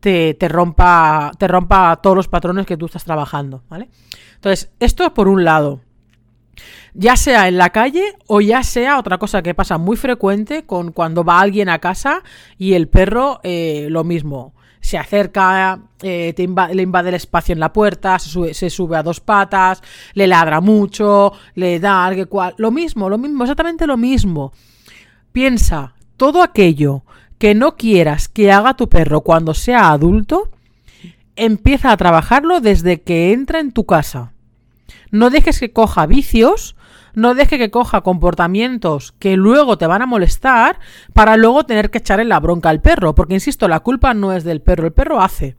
te, 0.00 0.34
te, 0.34 0.48
rompa, 0.48 1.32
te 1.38 1.48
rompa 1.48 2.00
todos 2.02 2.16
los 2.16 2.28
patrones 2.28 2.66
que 2.66 2.76
tú 2.76 2.86
estás 2.86 3.04
trabajando, 3.04 3.64
¿vale? 3.68 3.88
Entonces, 4.36 4.70
esto 4.78 5.04
es 5.04 5.10
por 5.10 5.26
un 5.26 5.44
lado. 5.44 5.80
Ya 6.94 7.16
sea 7.16 7.48
en 7.48 7.58
la 7.58 7.70
calle 7.70 8.14
o 8.26 8.40
ya 8.40 8.62
sea 8.62 8.98
otra 8.98 9.18
cosa 9.18 9.42
que 9.42 9.54
pasa 9.54 9.78
muy 9.78 9.96
frecuente 9.96 10.64
con 10.64 10.92
cuando 10.92 11.24
va 11.24 11.40
alguien 11.40 11.68
a 11.68 11.78
casa 11.78 12.22
y 12.56 12.74
el 12.74 12.88
perro 12.88 13.40
eh, 13.42 13.86
lo 13.90 14.04
mismo. 14.04 14.54
Se 14.80 14.96
acerca, 14.96 15.80
eh, 16.02 16.34
le 16.72 16.82
invade 16.82 17.08
el 17.08 17.16
espacio 17.16 17.52
en 17.52 17.60
la 17.60 17.72
puerta, 17.72 18.18
se 18.18 18.70
sube, 18.70 18.96
a 18.96 19.02
dos 19.02 19.20
patas, 19.20 19.82
le 20.14 20.26
ladra 20.26 20.60
mucho, 20.60 21.32
le 21.54 21.80
da 21.80 22.06
algo. 22.06 22.52
Lo 22.56 22.70
mismo, 22.70 23.08
lo 23.08 23.18
mismo, 23.18 23.44
exactamente 23.44 23.86
lo 23.86 23.96
mismo. 23.96 24.52
Piensa, 25.32 25.94
todo 26.16 26.42
aquello 26.42 27.02
que 27.38 27.54
no 27.54 27.76
quieras 27.76 28.28
que 28.28 28.52
haga 28.52 28.74
tu 28.74 28.88
perro 28.88 29.22
cuando 29.22 29.54
sea 29.54 29.90
adulto, 29.90 30.50
empieza 31.36 31.92
a 31.92 31.96
trabajarlo 31.96 32.60
desde 32.60 33.00
que 33.00 33.32
entra 33.32 33.60
en 33.60 33.72
tu 33.72 33.84
casa. 33.84 34.32
No 35.10 35.30
dejes 35.30 35.60
que 35.60 35.72
coja 35.72 36.06
vicios, 36.06 36.76
no 37.14 37.34
dejes 37.34 37.58
que 37.58 37.70
coja 37.70 38.02
comportamientos 38.02 39.12
que 39.18 39.36
luego 39.36 39.78
te 39.78 39.86
van 39.86 40.02
a 40.02 40.06
molestar 40.06 40.78
para 41.12 41.36
luego 41.36 41.64
tener 41.64 41.90
que 41.90 41.98
echarle 41.98 42.24
la 42.24 42.40
bronca 42.40 42.68
al 42.68 42.80
perro, 42.80 43.14
porque 43.14 43.34
insisto, 43.34 43.68
la 43.68 43.80
culpa 43.80 44.14
no 44.14 44.32
es 44.32 44.44
del 44.44 44.60
perro, 44.60 44.86
el 44.86 44.92
perro 44.92 45.20
hace. 45.20 45.56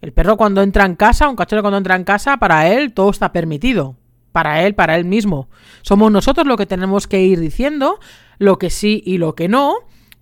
El 0.00 0.12
perro 0.12 0.36
cuando 0.36 0.62
entra 0.62 0.84
en 0.84 0.94
casa, 0.94 1.28
un 1.28 1.36
cachorro 1.36 1.62
cuando 1.62 1.78
entra 1.78 1.96
en 1.96 2.04
casa, 2.04 2.36
para 2.36 2.68
él 2.68 2.92
todo 2.92 3.10
está 3.10 3.32
permitido. 3.32 3.96
Para 4.32 4.64
él, 4.64 4.74
para 4.74 4.96
él 4.96 5.06
mismo. 5.06 5.48
Somos 5.80 6.12
nosotros 6.12 6.46
lo 6.46 6.58
que 6.58 6.66
tenemos 6.66 7.06
que 7.06 7.22
ir 7.22 7.40
diciendo 7.40 7.98
lo 8.38 8.58
que 8.58 8.70
sí 8.70 9.02
y 9.04 9.18
lo 9.18 9.34
que 9.34 9.48
no, 9.48 9.76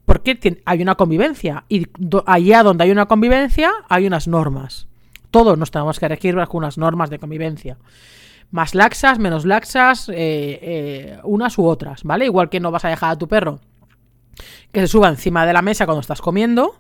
porque 0.05 0.63
hay 0.65 0.83
una 0.83 0.95
convivencia. 0.95 1.65
Y 1.69 1.89
allá 2.27 2.63
donde 2.63 2.85
hay 2.85 2.91
una 2.91 3.07
convivencia, 3.07 3.73
hay 3.89 4.07
unas 4.07 4.29
normas. 4.29 4.87
Todos 5.31 5.59
nos 5.59 5.71
tenemos 5.71 5.99
que 5.99 6.09
regir 6.09 6.37
bajo 6.37 6.57
unas 6.57 6.79
normas 6.79 7.11
de 7.11 7.19
convivencia. 7.19 7.77
Más 8.51 8.75
laxas, 8.75 9.19
menos 9.19 9.45
laxas, 9.45 10.09
eh, 10.09 10.15
eh, 10.17 11.19
unas 11.25 11.59
u 11.59 11.65
otras, 11.67 12.05
¿vale? 12.05 12.27
Igual 12.27 12.49
que 12.49 12.61
no 12.61 12.71
vas 12.71 12.85
a 12.85 12.89
dejar 12.89 13.11
a 13.11 13.19
tu 13.19 13.29
perro 13.29 13.61
que 14.73 14.81
se 14.81 14.89
suba 14.89 15.09
encima 15.09 15.47
de 15.47 15.53
la 15.53 15.63
mesa 15.63 15.87
cuando 15.87 16.01
estás 16.01 16.21
comiendo. 16.21 16.75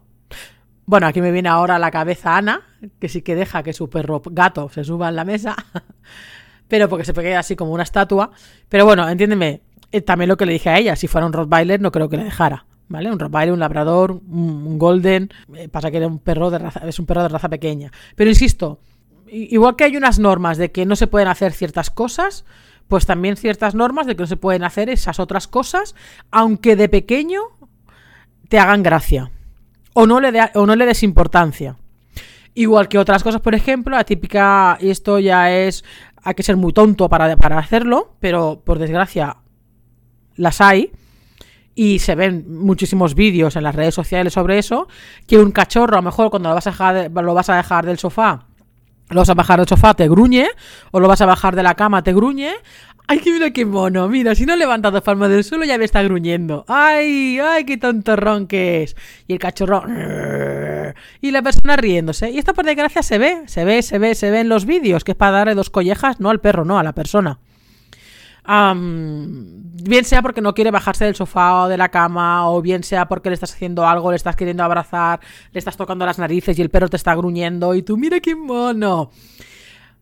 Bueno, 0.84 1.06
aquí 1.06 1.20
me 1.22 1.30
viene 1.30 1.48
ahora 1.48 1.78
la 1.78 1.90
cabeza 1.90 2.36
Ana, 2.36 2.62
que 2.98 3.08
sí 3.08 3.22
que 3.22 3.34
deja 3.34 3.62
que 3.62 3.72
su 3.72 3.88
perro 3.88 4.20
gato 4.24 4.68
se 4.68 4.84
suba 4.84 5.08
en 5.08 5.16
la 5.16 5.24
mesa, 5.24 5.56
pero 6.68 6.88
porque 6.88 7.04
se 7.04 7.14
queda 7.14 7.38
así 7.38 7.56
como 7.56 7.72
una 7.72 7.84
estatua. 7.84 8.32
Pero 8.68 8.84
bueno, 8.84 9.08
entiéndeme, 9.08 9.62
eh, 9.92 10.00
también 10.02 10.28
lo 10.28 10.36
que 10.36 10.44
le 10.44 10.52
dije 10.52 10.70
a 10.70 10.78
ella, 10.78 10.96
si 10.96 11.06
fuera 11.06 11.26
un 11.26 11.32
Rottweiler 11.32 11.80
no 11.80 11.92
creo 11.92 12.08
que 12.08 12.16
le 12.16 12.24
dejara. 12.24 12.66
¿Vale? 12.86 13.10
Un 13.10 13.18
Rottweiler, 13.18 13.52
un 13.54 13.60
Labrador, 13.60 14.10
un 14.10 14.78
Golden. 14.78 15.30
pasa 15.72 15.90
que 15.90 15.96
era 15.96 16.06
un 16.06 16.18
perro 16.18 16.50
de 16.50 16.58
raza, 16.58 16.86
es 16.86 16.98
un 16.98 17.06
perro 17.06 17.22
de 17.22 17.28
raza 17.28 17.48
pequeña. 17.48 17.90
Pero 18.14 18.28
insisto, 18.28 18.80
igual 19.34 19.76
que 19.76 19.84
hay 19.84 19.96
unas 19.96 20.18
normas 20.18 20.58
de 20.58 20.70
que 20.70 20.86
no 20.86 20.96
se 20.96 21.06
pueden 21.06 21.28
hacer 21.28 21.52
ciertas 21.52 21.90
cosas, 21.90 22.44
pues 22.88 23.06
también 23.06 23.36
ciertas 23.36 23.74
normas 23.74 24.06
de 24.06 24.14
que 24.14 24.22
no 24.22 24.26
se 24.26 24.36
pueden 24.36 24.64
hacer 24.64 24.88
esas 24.88 25.18
otras 25.18 25.48
cosas, 25.48 25.94
aunque 26.30 26.76
de 26.76 26.88
pequeño 26.88 27.40
te 28.48 28.58
hagan 28.58 28.82
gracia. 28.82 29.30
O 29.94 30.06
no 30.06 30.20
le, 30.20 30.32
o 30.54 30.66
no 30.66 30.76
le 30.76 30.86
des 30.86 31.02
importancia. 31.02 31.76
Igual 32.54 32.88
que 32.88 32.98
otras 32.98 33.22
cosas, 33.22 33.40
por 33.40 33.54
ejemplo, 33.54 33.96
la 33.96 34.04
típica, 34.04 34.78
y 34.80 34.90
esto 34.90 35.18
ya 35.18 35.52
es, 35.52 35.84
hay 36.22 36.34
que 36.34 36.42
ser 36.42 36.56
muy 36.56 36.72
tonto 36.72 37.08
para, 37.08 37.36
para 37.36 37.58
hacerlo, 37.58 38.14
pero 38.20 38.62
por 38.64 38.78
desgracia 38.78 39.38
las 40.36 40.60
hay, 40.60 40.92
y 41.74 41.98
se 41.98 42.14
ven 42.14 42.44
muchísimos 42.48 43.16
vídeos 43.16 43.56
en 43.56 43.64
las 43.64 43.74
redes 43.74 43.94
sociales 43.94 44.32
sobre 44.32 44.58
eso, 44.58 44.86
que 45.26 45.38
un 45.38 45.50
cachorro 45.50 45.94
a 45.94 45.98
lo 45.98 46.02
mejor 46.02 46.30
cuando 46.30 46.48
lo 46.48 46.54
vas 46.54 46.68
a 46.68 46.70
dejar, 46.70 47.10
lo 47.10 47.34
vas 47.34 47.48
a 47.48 47.56
dejar 47.56 47.86
del 47.86 47.98
sofá 47.98 48.46
lo 49.14 49.20
vas 49.20 49.30
a 49.30 49.34
bajar 49.34 49.60
del 49.60 49.68
sofá, 49.68 49.94
te 49.94 50.08
gruñe, 50.08 50.48
o 50.90 51.00
lo 51.00 51.08
vas 51.08 51.20
a 51.20 51.26
bajar 51.26 51.54
de 51.54 51.62
la 51.62 51.74
cama, 51.74 52.02
te 52.02 52.12
gruñe. 52.12 52.52
¡Ay, 53.06 53.20
que 53.20 53.32
mira 53.32 53.50
qué 53.50 53.64
mono! 53.64 54.08
Mira, 54.08 54.34
si 54.34 54.44
no 54.44 54.56
levanta 54.56 54.90
dos 54.90 55.02
palmas 55.02 55.28
del 55.28 55.44
suelo 55.44 55.64
ya 55.64 55.78
me 55.78 55.84
está 55.84 56.02
gruñendo. 56.02 56.64
¡Ay, 56.68 57.38
ay, 57.38 57.64
qué 57.64 57.76
tontorrón 57.76 58.46
que 58.46 58.82
es! 58.82 58.96
Y 59.28 59.34
el 59.34 59.38
cachorro... 59.38 59.84
Y 61.20 61.30
la 61.30 61.42
persona 61.42 61.76
riéndose. 61.76 62.30
Y 62.30 62.38
esta 62.38 62.54
por 62.54 62.64
desgracia 62.64 63.02
se 63.02 63.18
ve, 63.18 63.42
se 63.46 63.64
ve, 63.64 63.82
se 63.82 63.98
ve, 63.98 64.14
se 64.14 64.30
ve 64.30 64.40
en 64.40 64.48
los 64.48 64.64
vídeos, 64.64 65.04
que 65.04 65.12
es 65.12 65.16
para 65.16 65.32
darle 65.32 65.54
dos 65.54 65.70
collejas, 65.70 66.18
no 66.18 66.30
al 66.30 66.40
perro, 66.40 66.64
no, 66.64 66.78
a 66.78 66.82
la 66.82 66.92
persona 66.92 67.38
bien 68.46 70.04
sea 70.04 70.22
porque 70.22 70.40
no 70.40 70.54
quiere 70.54 70.70
bajarse 70.70 71.04
del 71.04 71.14
sofá 71.14 71.62
o 71.62 71.68
de 71.68 71.78
la 71.78 71.90
cama, 71.90 72.50
o 72.50 72.60
bien 72.60 72.82
sea 72.82 73.08
porque 73.08 73.30
le 73.30 73.34
estás 73.34 73.54
haciendo 73.54 73.86
algo, 73.86 74.10
le 74.10 74.16
estás 74.16 74.36
queriendo 74.36 74.62
abrazar, 74.62 75.20
le 75.52 75.58
estás 75.58 75.76
tocando 75.76 76.04
las 76.04 76.18
narices 76.18 76.58
y 76.58 76.62
el 76.62 76.70
perro 76.70 76.88
te 76.88 76.96
está 76.96 77.14
gruñendo 77.14 77.74
y 77.74 77.82
tú, 77.82 77.96
mira 77.96 78.20
qué 78.20 78.34
mono. 78.34 79.10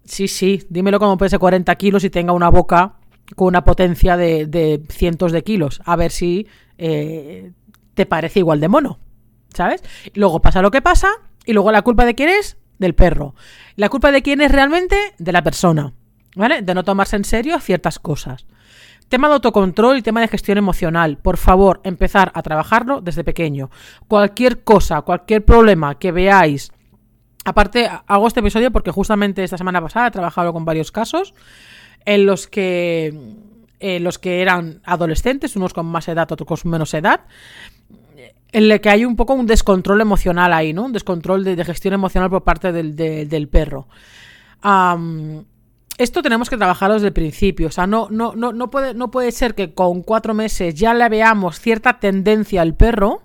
Sí, 0.05 0.27
sí, 0.27 0.65
dímelo 0.69 0.99
como 0.99 1.17
pese 1.17 1.39
40 1.39 1.75
kilos 1.77 2.03
y 2.05 2.11
tenga 2.11 2.33
una 2.33 2.49
boca 2.49 2.97
con 3.37 3.49
una 3.49 3.65
potencia 3.65 4.17
de, 4.17 4.83
cientos 4.89 5.33
de 5.33 5.45
kilos. 5.45 5.81
A 5.85 5.95
ver 5.95 6.11
si 6.11 6.49
eh, 6.79 7.53
te 7.95 8.07
parece 8.07 8.41
igual 8.41 8.61
de 8.61 8.69
mono, 8.69 8.99
¿sabes? 9.55 9.83
Luego 10.15 10.41
pasa 10.41 10.63
lo 10.63 10.71
que 10.73 10.83
pasa 10.83 11.09
y 11.45 11.53
luego 11.53 11.71
la 11.71 11.83
culpa 11.83 12.05
de 12.05 12.15
quién 12.17 12.29
es? 12.29 12.57
Del 12.79 12.95
perro. 12.97 13.37
La 13.77 13.89
culpa 13.89 14.11
de 14.11 14.23
quién 14.23 14.41
es 14.41 14.51
realmente? 14.51 14.97
De 15.19 15.31
la 15.31 15.45
persona. 15.45 15.93
¿Vale? 16.35 16.63
De 16.63 16.75
no 16.75 16.85
tomarse 16.85 17.17
en 17.17 17.25
serio 17.25 17.59
ciertas 17.61 17.99
cosas. 17.99 18.47
Tema 19.09 19.29
de 19.29 19.35
autocontrol 19.35 19.99
y 19.99 20.03
tema 20.03 20.23
de 20.23 20.29
gestión 20.29 20.57
emocional. 20.57 21.19
Por 21.19 21.37
favor, 21.37 21.81
empezar 21.85 22.33
a 22.35 22.43
trabajarlo 22.43 23.03
desde 23.03 23.25
pequeño. 23.25 23.71
Cualquier 24.09 24.65
cosa, 24.65 25.03
cualquier 25.03 25.45
problema 25.45 25.99
que 25.99 26.13
veáis. 26.13 26.73
Aparte, 27.45 27.91
hago 28.07 28.27
este 28.27 28.41
episodio 28.41 28.71
porque 28.71 28.91
justamente 28.91 29.45
esta 29.45 29.59
semana 29.59 29.83
pasada 29.83 30.07
he 30.07 30.11
trabajado 30.13 30.53
con 30.53 30.65
varios 30.65 30.93
casos 30.93 31.35
en 32.07 32.25
los 32.25 32.47
que, 32.47 33.37
los 33.81 34.19
que 34.19 34.41
eran 34.41 34.81
adolescentes, 34.85 35.57
unos 35.57 35.75
con 35.75 35.87
más 35.87 36.09
edad, 36.09 36.31
otros 36.31 36.47
con 36.47 36.71
menos 36.71 36.95
edad, 36.95 37.21
en 38.53 38.71
el 38.71 38.81
que 38.81 38.91
hay 38.91 39.05
un 39.05 39.17
poco 39.17 39.35
un 39.35 39.47
descontrol 39.47 40.01
emocional 40.01 40.53
ahí, 40.53 40.73
¿no? 40.73 40.85
Un 40.85 40.93
descontrol 40.93 41.43
de, 41.45 41.65
gestión 41.65 41.95
emocional 41.95 42.31
por 42.31 42.45
parte 42.45 42.73
del, 42.73 43.49
perro 43.49 43.89
esto 45.99 46.23
tenemos 46.23 46.51
que 46.51 46.57
trabajarlo 46.57 46.95
desde 46.95 47.09
el 47.09 47.13
principio. 47.13 47.69
O 47.69 47.71
sea, 47.71 47.87
no, 47.87 48.09
no, 48.11 48.35
no, 48.35 48.53
no, 48.53 48.71
puede, 48.71 48.95
no 48.95 49.11
puede 49.11 49.33
ser 49.33 49.55
que 49.55 49.75
con 49.75 50.03
cuatro 50.03 50.35
meses 50.35 50.75
ya 50.75 50.95
le 50.95 51.09
veamos 51.09 51.61
cierta 51.61 52.01
tendencia 52.01 52.63
al 52.63 52.75
perro 52.75 53.23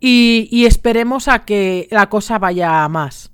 y, 0.00 0.64
esperemos 0.64 1.28
a 1.28 1.44
que 1.44 1.86
la 1.90 2.08
cosa 2.08 2.38
vaya 2.38 2.88
más. 2.88 3.30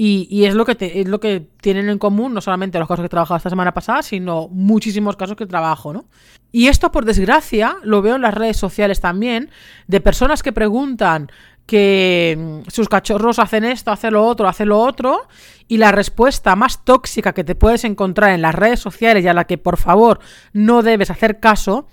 Y, 0.00 0.44
es, 0.44 0.54
lo 0.54 0.64
que 0.64 0.76
es 0.80 1.08
lo 1.08 1.18
que 1.18 1.48
tienen 1.60 1.88
en 1.88 1.98
común 1.98 2.32
no 2.32 2.40
solamente 2.40 2.78
los 2.78 2.86
casos 2.86 3.02
que 3.02 3.06
he 3.06 3.10
trabajado 3.10 3.36
esta 3.36 3.50
semana 3.50 3.74
pasada, 3.74 4.02
sino 4.02 4.48
muchísimos 4.48 5.16
casos 5.16 5.36
que 5.36 5.46
trabajo, 5.46 5.92
¿no? 5.92 6.04
Y 6.52 6.68
esto, 6.68 6.92
por 6.92 7.04
desgracia, 7.04 7.76
lo 7.82 8.00
veo 8.00 8.14
en 8.14 8.22
las 8.22 8.34
redes 8.34 8.56
sociales 8.56 9.00
también, 9.00 9.50
de 9.88 10.00
personas 10.00 10.42
que 10.42 10.52
preguntan 10.52 11.30
que 11.68 12.34
mm, 12.36 12.70
sus 12.70 12.88
cachorros 12.88 13.38
hacen 13.38 13.62
esto, 13.62 13.92
hacen 13.92 14.14
lo 14.14 14.26
otro, 14.26 14.48
hacen 14.48 14.70
lo 14.70 14.80
otro, 14.80 15.28
y 15.68 15.76
la 15.76 15.92
respuesta 15.92 16.56
más 16.56 16.82
tóxica 16.82 17.34
que 17.34 17.44
te 17.44 17.54
puedes 17.54 17.84
encontrar 17.84 18.30
en 18.30 18.40
las 18.40 18.54
redes 18.54 18.80
sociales 18.80 19.22
y 19.22 19.28
a 19.28 19.34
la 19.34 19.44
que 19.44 19.58
por 19.58 19.76
favor 19.76 20.18
no 20.54 20.82
debes 20.82 21.10
hacer 21.10 21.40
caso 21.40 21.86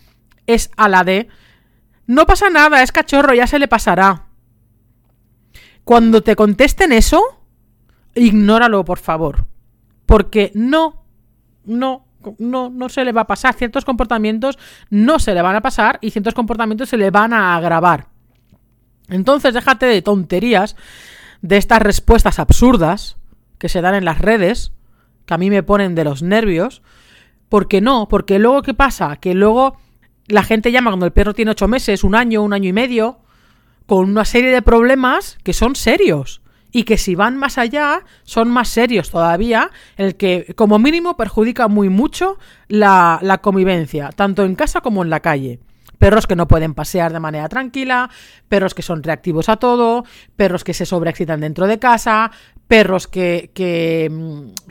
es 0.47 0.71
a 0.77 0.87
la 0.87 1.03
de 1.03 1.27
no 2.07 2.25
pasa 2.25 2.49
nada, 2.49 2.83
es 2.83 2.91
cachorro, 2.91 3.33
ya 3.33 3.47
se 3.47 3.59
le 3.59 3.67
pasará. 3.67 4.27
Cuando 5.83 6.23
te 6.23 6.35
contesten 6.35 6.93
eso, 6.93 7.21
ignóralo, 8.13 8.85
por 8.85 8.99
favor. 8.99 9.45
Porque 10.05 10.51
no, 10.55 11.03
no, 11.65 12.07
no, 12.37 12.69
no 12.69 12.89
se 12.89 13.03
le 13.03 13.11
va 13.11 13.21
a 13.21 13.27
pasar. 13.27 13.55
Ciertos 13.55 13.83
comportamientos 13.83 14.57
no 14.89 15.19
se 15.19 15.33
le 15.33 15.41
van 15.41 15.55
a 15.55 15.61
pasar 15.61 15.97
y 15.99 16.11
ciertos 16.11 16.33
comportamientos 16.33 16.89
se 16.89 16.97
le 16.97 17.11
van 17.11 17.33
a 17.33 17.55
agravar. 17.55 18.14
Entonces 19.09 19.53
déjate 19.53 19.85
de 19.85 20.01
tonterías, 20.01 20.75
de 21.41 21.57
estas 21.57 21.81
respuestas 21.81 22.39
absurdas 22.39 23.17
que 23.57 23.69
se 23.69 23.81
dan 23.81 23.95
en 23.95 24.05
las 24.05 24.19
redes, 24.19 24.71
que 25.25 25.33
a 25.33 25.37
mí 25.37 25.49
me 25.49 25.63
ponen 25.63 25.95
de 25.95 26.03
los 26.03 26.23
nervios. 26.23 26.81
porque 27.49 27.79
no? 27.79 28.07
Porque 28.07 28.39
luego, 28.39 28.63
¿qué 28.63 28.73
pasa? 28.73 29.17
Que 29.17 29.35
luego 29.35 29.77
la 30.27 30.43
gente 30.43 30.71
llama 30.71 30.89
cuando 30.89 31.05
el 31.05 31.13
perro 31.13 31.35
tiene 31.35 31.51
ocho 31.51 31.67
meses, 31.67 32.03
un 32.03 32.15
año, 32.15 32.41
un 32.41 32.53
año 32.53 32.69
y 32.69 32.73
medio, 32.73 33.19
con 33.85 34.09
una 34.09 34.25
serie 34.25 34.49
de 34.51 34.63
problemas 34.63 35.37
que 35.43 35.53
son 35.53 35.75
serios. 35.75 36.41
Y 36.71 36.83
que 36.83 36.97
si 36.97 37.15
van 37.15 37.37
más 37.37 37.57
allá, 37.57 38.03
son 38.23 38.49
más 38.49 38.67
serios 38.67 39.11
todavía, 39.11 39.69
el 39.95 40.15
que 40.15 40.53
como 40.55 40.79
mínimo 40.79 41.15
perjudica 41.15 41.67
muy 41.67 41.89
mucho 41.89 42.37
la, 42.67 43.19
la 43.21 43.37
convivencia, 43.37 44.09
tanto 44.09 44.43
en 44.43 44.55
casa 44.55 44.81
como 44.81 45.03
en 45.03 45.11
la 45.11 45.21
calle 45.21 45.59
perros 46.05 46.27
que 46.27 46.35
no 46.35 46.47
pueden 46.47 46.75
pasear 46.75 47.11
de 47.11 47.19
manera 47.19 47.49
tranquila, 47.49 48.11
perros 48.47 48.75
que 48.75 48.83
son 48.83 49.01
reactivos 49.01 49.49
a 49.49 49.55
todo, 49.55 50.05
perros 50.35 50.63
que 50.63 50.75
se 50.75 50.85
sobreexcitan 50.85 51.39
dentro 51.39 51.65
de 51.65 51.79
casa, 51.79 52.29
perros 52.67 53.07
que, 53.07 53.49
que, 53.55 54.11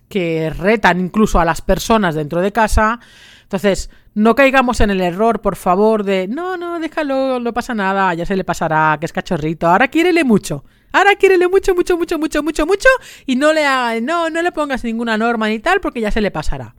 que 0.09 0.51
retan 0.57 1.01
incluso 1.01 1.41
a 1.41 1.45
las 1.45 1.61
personas 1.61 2.15
dentro 2.15 2.41
de 2.41 2.53
casa. 2.53 3.01
Entonces, 3.43 3.91
no 4.15 4.37
caigamos 4.37 4.81
en 4.81 4.91
el 4.91 5.01
error, 5.01 5.41
por 5.41 5.57
favor, 5.57 6.05
de 6.05 6.29
no, 6.29 6.57
no, 6.57 6.79
déjalo, 6.79 7.41
no 7.41 7.53
pasa 7.53 7.75
nada, 7.75 8.15
ya 8.15 8.27
se 8.27 8.37
le 8.37 8.45
pasará, 8.45 8.97
que 9.01 9.07
es 9.07 9.13
cachorrito, 9.13 9.67
ahora 9.67 9.89
quiérele 9.89 10.23
mucho. 10.23 10.65
Ahora 10.93 11.17
quiérele 11.17 11.49
mucho, 11.49 11.75
mucho, 11.75 11.97
mucho, 11.97 12.17
mucho, 12.17 12.45
mucho, 12.45 12.65
mucho 12.65 12.89
y 13.27 13.35
no 13.35 13.53
le 13.53 13.67
haga, 13.67 14.01
no, 14.01 14.31
no 14.31 14.41
le 14.41 14.53
pongas 14.53 14.85
ninguna 14.85 15.19
norma 15.19 15.49
ni 15.49 15.59
tal 15.59 15.81
porque 15.81 16.01
ya 16.01 16.13
se 16.13 16.21
le 16.21 16.31
pasará. 16.31 16.77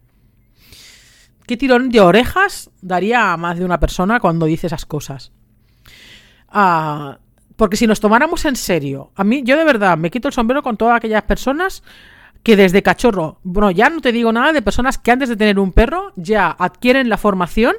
¿Qué 1.48 1.58
tirón 1.58 1.90
de 1.90 2.02
orejas 2.02 2.72
daría 2.82 3.32
a 3.32 3.38
más 3.38 3.58
de 3.58 3.66
una 3.66 3.80
persona 3.80 4.20
cuando 4.20 4.46
dice 4.46 4.68
esas 4.68 4.86
cosas? 4.86 5.32
Ah, 6.50 7.20
porque 7.56 7.78
si 7.78 7.88
nos 7.88 8.00
tomáramos 8.00 8.46
en 8.46 8.56
serio, 8.56 9.12
a 9.16 9.24
mí, 9.24 9.44
yo 9.44 9.58
de 9.58 9.64
verdad 9.64 9.98
me 9.98 10.10
quito 10.10 10.28
el 10.28 10.34
sombrero 10.34 10.64
con 10.64 10.78
todas 10.78 10.98
aquellas 10.98 11.24
personas 11.24 11.84
que 12.44 12.56
desde 12.56 12.84
cachorro, 12.84 13.40
bueno, 13.44 13.72
ya 13.72 13.90
no 13.90 14.02
te 14.02 14.12
digo 14.12 14.32
nada 14.32 14.54
de 14.54 14.62
personas 14.62 14.98
que 14.98 15.12
antes 15.12 15.30
de 15.30 15.36
tener 15.36 15.60
un 15.60 15.72
perro 15.72 16.14
ya 16.16 16.50
adquieren 16.52 17.10
la 17.10 17.18
formación 17.18 17.76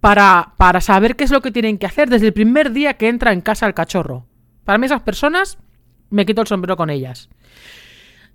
para, 0.00 0.54
para 0.56 0.80
saber 0.80 1.16
qué 1.16 1.24
es 1.24 1.30
lo 1.30 1.42
que 1.42 1.50
tienen 1.50 1.78
que 1.78 1.86
hacer 1.86 2.08
desde 2.08 2.26
el 2.26 2.32
primer 2.32 2.72
día 2.72 2.94
que 2.94 3.08
entra 3.08 3.32
en 3.32 3.40
casa 3.40 3.66
el 3.66 3.74
cachorro. 3.74 4.26
Para 4.64 4.78
mí 4.78 4.86
esas 4.86 5.02
personas 5.02 5.58
me 6.10 6.26
quito 6.26 6.40
el 6.40 6.46
sombrero 6.46 6.76
con 6.76 6.90
ellas. 6.90 7.28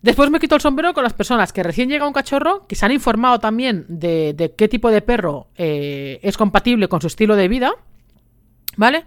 Después 0.02 0.30
me 0.30 0.40
quito 0.40 0.56
el 0.56 0.62
sombrero 0.62 0.94
con 0.94 1.04
las 1.04 1.14
personas 1.14 1.52
que 1.52 1.64
recién 1.64 1.90
llega 1.90 2.08
un 2.08 2.14
cachorro, 2.14 2.68
que 2.68 2.76
se 2.76 2.86
han 2.86 2.92
informado 2.92 3.40
también 3.40 3.86
de, 3.90 4.54
qué 4.58 4.68
tipo 4.68 4.92
de 4.92 5.02
perro 5.02 5.48
eh, 5.56 6.20
es 6.22 6.38
compatible 6.38 6.88
con 6.88 7.02
su 7.02 7.08
estilo 7.08 7.36
de 7.36 7.48
vida, 7.48 7.74
¿vale? 8.76 9.06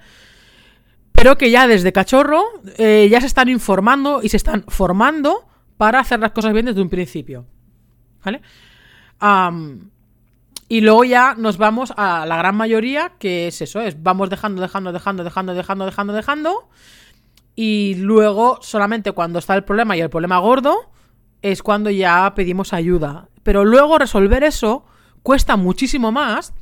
Pero 1.13 1.39
que 1.39 1.51
ya 1.51 1.69
desde 1.69 1.93
cachorro 1.93 2.43
eh, 2.77 3.09
ya 3.11 3.21
se 3.21 3.29
están 3.29 3.49
informando 3.49 4.21
y 4.23 4.31
se 4.31 4.37
están 4.37 4.65
formando 4.67 5.47
para 5.77 6.01
hacer 6.01 6.19
las 6.19 6.33
cosas 6.33 6.53
bien 6.53 6.67
desde 6.67 6.83
un 6.83 6.91
principio, 6.91 7.47
¿vale? 8.25 8.41
y 10.67 10.81
luego 10.81 11.05
ya 11.05 11.35
nos 11.35 11.59
vamos 11.59 11.93
a 11.95 12.25
la 12.25 12.37
gran 12.37 12.57
mayoría, 12.57 13.13
que 13.19 13.49
es 13.49 13.61
eso, 13.61 13.83
es 13.83 14.03
vamos 14.03 14.31
dejando, 14.31 14.63
dejando, 14.63 14.93
dejando, 14.93 15.25
dejando, 15.25 15.53
dejando, 15.55 15.85
dejando, 15.85 16.13
dejando 16.15 16.69
y 17.63 17.95
luego, 17.97 18.59
solamente 18.63 19.13
cuando 19.13 19.39
está 19.39 19.55
el 19.55 19.65
problema 19.65 19.95
y 19.95 20.01
el 20.01 20.09
problema 20.09 20.39
gordo, 20.39 20.91
es 21.43 21.63
cuando 21.63 21.91
ya 21.91 22.33
pedimos 22.35 22.73
ayuda. 22.73 23.29
Pero 23.43 23.67
luego 23.67 23.99
resolver 23.99 24.45
eso 24.45 24.87
cuesta 25.23 25.57
muchísimo 25.57 26.11
más 26.11 26.55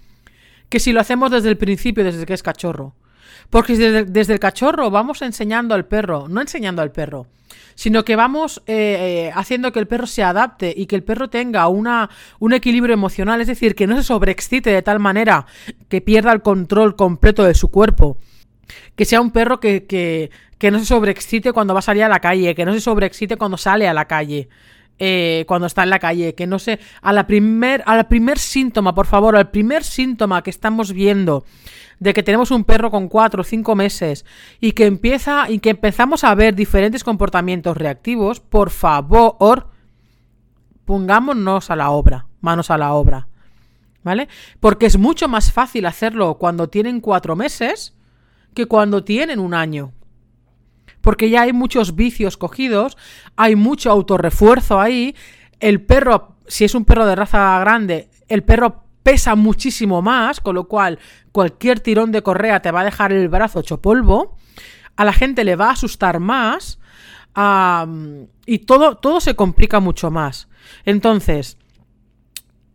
que 0.68 0.80
si 0.80 0.90
lo 0.90 1.00
hacemos 1.00 1.30
desde 1.30 1.50
el 1.50 1.56
principio, 1.56 2.02
desde 2.02 2.26
que 2.26 2.34
es 2.34 2.42
cachorro. 2.42 2.96
Porque 3.48 3.76
desde, 3.76 4.32
el 4.32 4.40
cachorro 4.40 4.90
vamos 4.90 5.22
enseñando 5.22 5.76
al 5.76 5.86
perro, 5.86 6.26
no 6.26 6.40
enseñando 6.40 6.82
al 6.82 6.90
perro, 6.90 7.28
sino 7.76 8.04
que 8.04 8.16
vamos 8.16 8.60
eh, 8.66 8.74
eh, 9.28 9.32
haciendo 9.36 9.70
que 9.70 9.78
el 9.78 9.86
perro 9.86 10.08
se 10.08 10.24
adapte 10.24 10.74
y 10.76 10.86
que 10.86 10.96
el 10.96 11.04
perro 11.04 11.30
tenga 11.30 11.68
una, 11.68 12.10
un 12.40 12.54
equilibrio 12.54 12.94
emocional, 12.94 13.40
es 13.40 13.46
decir, 13.46 13.76
que 13.76 13.86
no 13.86 13.94
se 13.94 14.02
sobreexcite 14.02 14.70
de 14.70 14.82
tal 14.82 14.98
manera 14.98 15.46
que 15.88 16.00
pierda 16.00 16.32
el 16.32 16.42
control 16.42 16.96
completo 16.96 17.44
de 17.44 17.54
su 17.54 17.70
cuerpo. 17.70 18.18
Que 18.96 19.04
sea 19.04 19.20
un 19.20 19.30
perro 19.30 19.60
que, 19.60 19.86
que, 19.86 20.30
que 20.58 20.70
no 20.70 20.78
se 20.78 20.86
sobreexcite 20.86 21.52
cuando 21.52 21.72
va 21.72 21.78
a 21.78 21.82
salir 21.82 22.02
a 22.02 22.08
la 22.08 22.20
calle, 22.20 22.54
que 22.54 22.64
no 22.64 22.72
se 22.72 22.80
sobreexcite 22.80 23.36
cuando 23.36 23.56
sale 23.56 23.88
a 23.88 23.94
la 23.94 24.06
calle. 24.06 24.48
Eh, 25.00 25.44
cuando 25.46 25.68
está 25.68 25.84
en 25.84 25.90
la 25.90 26.00
calle, 26.00 26.34
que 26.34 26.48
no 26.48 26.58
sé, 26.58 26.80
a 27.02 27.12
la 27.12 27.28
primer, 27.28 27.84
al 27.86 28.08
primer 28.08 28.36
síntoma, 28.36 28.96
por 28.96 29.06
favor, 29.06 29.36
al 29.36 29.48
primer 29.48 29.84
síntoma 29.84 30.42
que 30.42 30.50
estamos 30.50 30.92
viendo 30.92 31.44
de 32.00 32.12
que 32.12 32.24
tenemos 32.24 32.50
un 32.50 32.64
perro 32.64 32.90
con 32.90 33.08
cuatro 33.08 33.42
o 33.42 33.44
cinco 33.44 33.76
meses 33.76 34.24
y 34.60 34.72
que 34.72 34.86
empieza 34.86 35.48
y 35.48 35.60
que 35.60 35.70
empezamos 35.70 36.24
a 36.24 36.34
ver 36.34 36.56
diferentes 36.56 37.04
comportamientos 37.04 37.76
reactivos, 37.76 38.40
por 38.40 38.70
favor, 38.70 39.68
pongámonos 40.84 41.70
a 41.70 41.76
la 41.76 41.90
obra, 41.90 42.26
manos 42.40 42.72
a 42.72 42.78
la 42.78 42.92
obra, 42.94 43.28
¿vale? 44.02 44.26
Porque 44.58 44.86
es 44.86 44.98
mucho 44.98 45.28
más 45.28 45.52
fácil 45.52 45.86
hacerlo 45.86 46.38
cuando 46.38 46.68
tienen 46.68 47.00
cuatro 47.00 47.36
meses 47.36 47.94
que 48.52 48.66
cuando 48.66 49.04
tienen 49.04 49.38
un 49.38 49.54
año 49.54 49.92
porque 51.08 51.30
ya 51.30 51.40
hay 51.40 51.54
muchos 51.54 51.94
vicios 51.94 52.36
cogidos, 52.36 52.98
hay 53.34 53.56
mucho 53.56 53.90
autorrefuerzo 53.90 54.78
ahí, 54.78 55.16
el 55.58 55.80
perro, 55.80 56.36
si 56.46 56.66
es 56.66 56.74
un 56.74 56.84
perro 56.84 57.06
de 57.06 57.16
raza 57.16 57.58
grande, 57.60 58.10
el 58.28 58.42
perro 58.42 58.84
pesa 59.02 59.34
muchísimo 59.34 60.02
más, 60.02 60.38
con 60.38 60.54
lo 60.54 60.68
cual 60.68 60.98
cualquier 61.32 61.80
tirón 61.80 62.12
de 62.12 62.20
correa 62.20 62.60
te 62.60 62.70
va 62.72 62.82
a 62.82 62.84
dejar 62.84 63.14
el 63.14 63.30
brazo 63.30 63.60
hecho 63.60 63.80
polvo, 63.80 64.36
a 64.96 65.04
la 65.06 65.14
gente 65.14 65.44
le 65.44 65.56
va 65.56 65.68
a 65.68 65.72
asustar 65.72 66.20
más 66.20 66.78
y 68.44 68.58
todo, 68.58 68.98
todo 68.98 69.20
se 69.22 69.34
complica 69.34 69.80
mucho 69.80 70.10
más. 70.10 70.50
Entonces, 70.84 71.56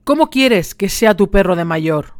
¿cómo 0.05 0.31
quieres 0.31 0.73
que 0.73 0.89
sea 0.89 1.15
tu 1.15 1.29
perro 1.29 1.55
de 1.55 1.65
mayor? 1.65 2.15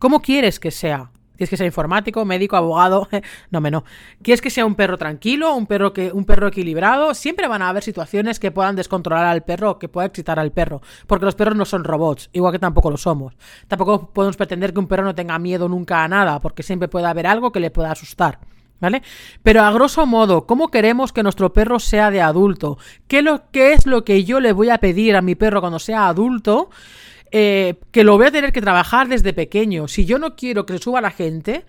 ¿Cómo 0.00 0.20
quieres 0.20 0.60
que 0.60 0.70
sea? 0.70 1.12
¿Quieres 1.38 1.50
que 1.50 1.56
sea 1.56 1.66
informático, 1.66 2.24
médico, 2.24 2.56
abogado? 2.56 3.08
no, 3.52 3.60
me 3.60 3.70
no. 3.70 3.84
¿Quieres 4.22 4.40
que 4.40 4.50
sea 4.50 4.66
un 4.66 4.74
perro 4.74 4.98
tranquilo, 4.98 5.54
un 5.54 5.66
perro 5.66 5.92
que 5.92 6.10
un 6.10 6.24
perro 6.24 6.48
equilibrado? 6.48 7.14
Siempre 7.14 7.46
van 7.46 7.62
a 7.62 7.68
haber 7.68 7.84
situaciones 7.84 8.40
que 8.40 8.50
puedan 8.50 8.74
descontrolar 8.74 9.24
al 9.24 9.44
perro, 9.44 9.78
que 9.78 9.88
pueda 9.88 10.08
excitar 10.08 10.40
al 10.40 10.50
perro, 10.50 10.82
porque 11.06 11.26
los 11.26 11.36
perros 11.36 11.54
no 11.54 11.64
son 11.64 11.84
robots, 11.84 12.28
igual 12.32 12.52
que 12.52 12.58
tampoco 12.58 12.90
lo 12.90 12.96
somos. 12.96 13.36
Tampoco 13.68 14.10
podemos 14.12 14.36
pretender 14.36 14.72
que 14.72 14.80
un 14.80 14.88
perro 14.88 15.04
no 15.04 15.14
tenga 15.14 15.38
miedo 15.38 15.68
nunca 15.68 16.02
a 16.02 16.08
nada, 16.08 16.40
porque 16.40 16.64
siempre 16.64 16.88
puede 16.88 17.06
haber 17.06 17.28
algo 17.28 17.52
que 17.52 17.60
le 17.60 17.70
pueda 17.70 17.92
asustar. 17.92 18.40
¿Vale? 18.80 19.02
Pero 19.42 19.62
a 19.62 19.72
grosso 19.72 20.06
modo, 20.06 20.46
¿cómo 20.46 20.68
queremos 20.68 21.12
que 21.12 21.24
nuestro 21.24 21.52
perro 21.52 21.78
sea 21.80 22.12
de 22.12 22.20
adulto? 22.20 22.78
¿Qué, 23.08 23.22
lo, 23.22 23.50
¿Qué 23.50 23.72
es 23.72 23.86
lo 23.86 24.04
que 24.04 24.24
yo 24.24 24.38
le 24.38 24.52
voy 24.52 24.70
a 24.70 24.78
pedir 24.78 25.16
a 25.16 25.22
mi 25.22 25.34
perro 25.34 25.60
cuando 25.60 25.80
sea 25.80 26.08
adulto? 26.08 26.70
Eh, 27.30 27.74
que 27.90 28.04
lo 28.04 28.16
voy 28.16 28.26
a 28.26 28.30
tener 28.30 28.52
que 28.52 28.60
trabajar 28.60 29.08
desde 29.08 29.32
pequeño. 29.32 29.88
Si 29.88 30.04
yo 30.04 30.18
no 30.18 30.36
quiero 30.36 30.64
que 30.66 30.78
suba 30.78 31.00
la 31.00 31.10
gente, 31.10 31.64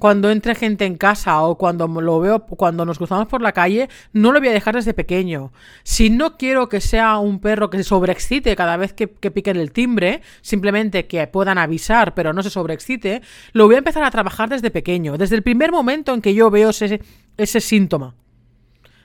cuando 0.00 0.30
entre 0.30 0.54
gente 0.54 0.86
en 0.86 0.96
casa 0.96 1.42
o 1.42 1.56
cuando 1.56 1.86
lo 1.86 2.20
veo, 2.20 2.46
cuando 2.46 2.86
nos 2.86 2.96
cruzamos 2.96 3.28
por 3.28 3.42
la 3.42 3.52
calle, 3.52 3.88
no 4.14 4.32
lo 4.32 4.40
voy 4.40 4.48
a 4.48 4.52
dejar 4.52 4.74
desde 4.74 4.94
pequeño. 4.94 5.52
Si 5.82 6.08
no 6.08 6.38
quiero 6.38 6.70
que 6.70 6.80
sea 6.80 7.18
un 7.18 7.38
perro 7.38 7.68
que 7.68 7.76
se 7.76 7.84
sobreexcite 7.84 8.56
cada 8.56 8.78
vez 8.78 8.94
que, 8.94 9.08
piquen 9.08 9.58
el 9.58 9.72
timbre, 9.72 10.22
simplemente 10.40 11.06
que 11.06 11.26
puedan 11.26 11.58
avisar, 11.58 12.14
pero 12.14 12.32
no 12.32 12.42
se 12.42 12.48
sobreexcite, 12.48 13.20
lo 13.52 13.66
voy 13.66 13.74
a 13.74 13.78
empezar 13.78 14.02
a 14.02 14.10
trabajar 14.10 14.48
desde 14.48 14.70
pequeño, 14.70 15.18
desde 15.18 15.36
el 15.36 15.42
primer 15.42 15.70
momento 15.70 16.14
en 16.14 16.22
que 16.22 16.32
yo 16.32 16.50
veo 16.50 16.70
ese, 16.70 17.02
ese 17.36 17.60
síntoma. 17.60 18.14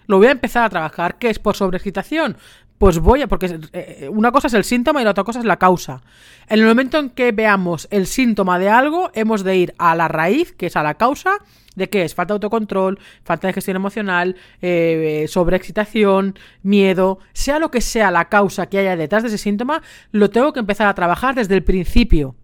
Lo 0.07 0.17
voy 0.17 0.27
a 0.27 0.31
empezar 0.31 0.63
a 0.63 0.69
trabajar. 0.69 1.17
¿Qué 1.17 1.29
es 1.29 1.39
por 1.39 1.55
sobreexcitación? 1.55 2.37
Pues 2.77 2.99
voy 2.99 3.21
a, 3.21 3.27
porque 3.27 3.57
eh, 3.71 4.09
una 4.11 4.31
cosa 4.31 4.47
es 4.47 4.53
el 4.53 4.65
síntoma 4.65 5.01
y 5.01 5.05
la 5.05 5.11
otra 5.11 5.23
cosa 5.23 5.39
es 5.39 5.45
la 5.45 5.57
causa. 5.57 6.01
En 6.47 6.59
el 6.59 6.65
momento 6.65 6.97
en 6.99 7.09
que 7.09 7.31
veamos 7.31 7.87
el 7.89 8.05
síntoma 8.05 8.59
de 8.59 8.69
algo, 8.69 9.11
hemos 9.13 9.43
de 9.43 9.55
ir 9.55 9.75
a 9.77 9.95
la 9.95 10.09
raíz, 10.09 10.51
que 10.51 10.65
es 10.65 10.75
a 10.75 10.83
la 10.83 10.95
causa, 10.95 11.37
de 11.75 11.89
qué 11.89 12.03
es 12.03 12.15
falta 12.15 12.33
de 12.33 12.35
autocontrol, 12.35 12.99
falta 13.23 13.47
de 13.47 13.53
gestión 13.53 13.77
emocional, 13.77 14.35
eh, 14.61 15.25
sobreexcitación, 15.29 16.37
miedo, 16.63 17.19
sea 17.33 17.59
lo 17.59 17.71
que 17.71 17.81
sea 17.81 18.11
la 18.11 18.25
causa 18.25 18.67
que 18.67 18.79
haya 18.79 18.97
detrás 18.97 19.23
de 19.23 19.29
ese 19.29 19.37
síntoma, 19.37 19.81
lo 20.11 20.29
tengo 20.29 20.51
que 20.51 20.59
empezar 20.59 20.87
a 20.87 20.95
trabajar 20.95 21.35
desde 21.35 21.55
el 21.55 21.63
principio. 21.63 22.35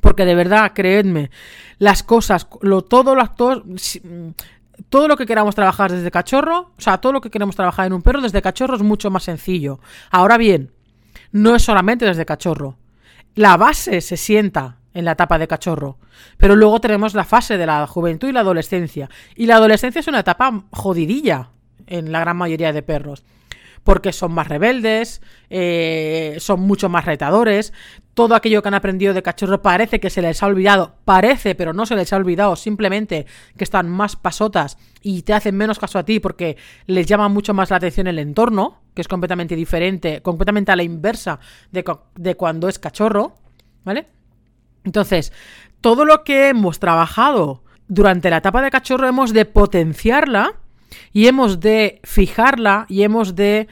Porque 0.00 0.24
de 0.24 0.34
verdad, 0.34 0.72
creedme, 0.74 1.30
las 1.78 2.02
cosas, 2.02 2.46
lo, 2.62 2.82
todo 2.82 3.14
lo 3.14 3.20
actor, 3.20 3.64
todo 4.88 5.08
lo 5.08 5.16
que 5.16 5.26
queramos 5.26 5.54
trabajar 5.54 5.90
desde 5.92 6.10
cachorro, 6.10 6.72
o 6.76 6.80
sea, 6.80 6.98
todo 6.98 7.12
lo 7.12 7.20
que 7.20 7.30
queremos 7.30 7.56
trabajar 7.56 7.86
en 7.86 7.92
un 7.92 8.02
perro 8.02 8.20
desde 8.20 8.42
cachorro 8.42 8.76
es 8.76 8.82
mucho 8.82 9.10
más 9.10 9.24
sencillo. 9.24 9.80
Ahora 10.10 10.38
bien, 10.38 10.72
no 11.32 11.54
es 11.54 11.62
solamente 11.62 12.04
desde 12.04 12.26
cachorro. 12.26 12.76
La 13.34 13.56
base 13.56 14.00
se 14.00 14.16
sienta 14.16 14.78
en 14.92 15.04
la 15.04 15.12
etapa 15.12 15.38
de 15.38 15.48
cachorro, 15.48 15.98
pero 16.36 16.56
luego 16.56 16.80
tenemos 16.80 17.14
la 17.14 17.24
fase 17.24 17.56
de 17.56 17.66
la 17.66 17.86
juventud 17.86 18.28
y 18.28 18.32
la 18.32 18.40
adolescencia. 18.40 19.08
Y 19.36 19.46
la 19.46 19.56
adolescencia 19.56 20.00
es 20.00 20.08
una 20.08 20.20
etapa 20.20 20.64
jodidilla 20.70 21.50
en 21.86 22.12
la 22.12 22.20
gran 22.20 22.36
mayoría 22.36 22.72
de 22.72 22.82
perros 22.82 23.24
porque 23.84 24.12
son 24.12 24.32
más 24.32 24.48
rebeldes, 24.48 25.22
eh, 25.48 26.36
son 26.38 26.60
mucho 26.60 26.88
más 26.88 27.04
retadores, 27.04 27.72
todo 28.14 28.34
aquello 28.34 28.62
que 28.62 28.68
han 28.68 28.74
aprendido 28.74 29.14
de 29.14 29.22
cachorro 29.22 29.62
parece 29.62 30.00
que 30.00 30.10
se 30.10 30.22
les 30.22 30.42
ha 30.42 30.46
olvidado, 30.46 30.96
parece, 31.04 31.54
pero 31.54 31.72
no 31.72 31.86
se 31.86 31.96
les 31.96 32.12
ha 32.12 32.16
olvidado, 32.16 32.56
simplemente 32.56 33.26
que 33.56 33.64
están 33.64 33.88
más 33.88 34.16
pasotas 34.16 34.78
y 35.02 35.22
te 35.22 35.32
hacen 35.32 35.56
menos 35.56 35.78
caso 35.78 35.98
a 35.98 36.04
ti 36.04 36.20
porque 36.20 36.56
les 36.86 37.06
llama 37.06 37.28
mucho 37.28 37.54
más 37.54 37.70
la 37.70 37.76
atención 37.76 38.06
el 38.06 38.18
entorno, 38.18 38.82
que 38.94 39.00
es 39.00 39.08
completamente 39.08 39.56
diferente, 39.56 40.20
completamente 40.22 40.72
a 40.72 40.76
la 40.76 40.82
inversa 40.82 41.40
de, 41.70 41.84
de 42.16 42.36
cuando 42.36 42.68
es 42.68 42.78
cachorro, 42.78 43.36
¿vale? 43.84 44.08
Entonces, 44.84 45.32
todo 45.80 46.04
lo 46.04 46.24
que 46.24 46.48
hemos 46.48 46.78
trabajado 46.78 47.62
durante 47.88 48.30
la 48.30 48.38
etapa 48.38 48.62
de 48.62 48.70
cachorro 48.70 49.08
hemos 49.08 49.32
de 49.32 49.46
potenciarla 49.46 50.59
y 51.12 51.26
hemos 51.26 51.60
de 51.60 52.00
fijarla 52.04 52.86
y 52.88 53.02
hemos 53.02 53.34
de, 53.34 53.68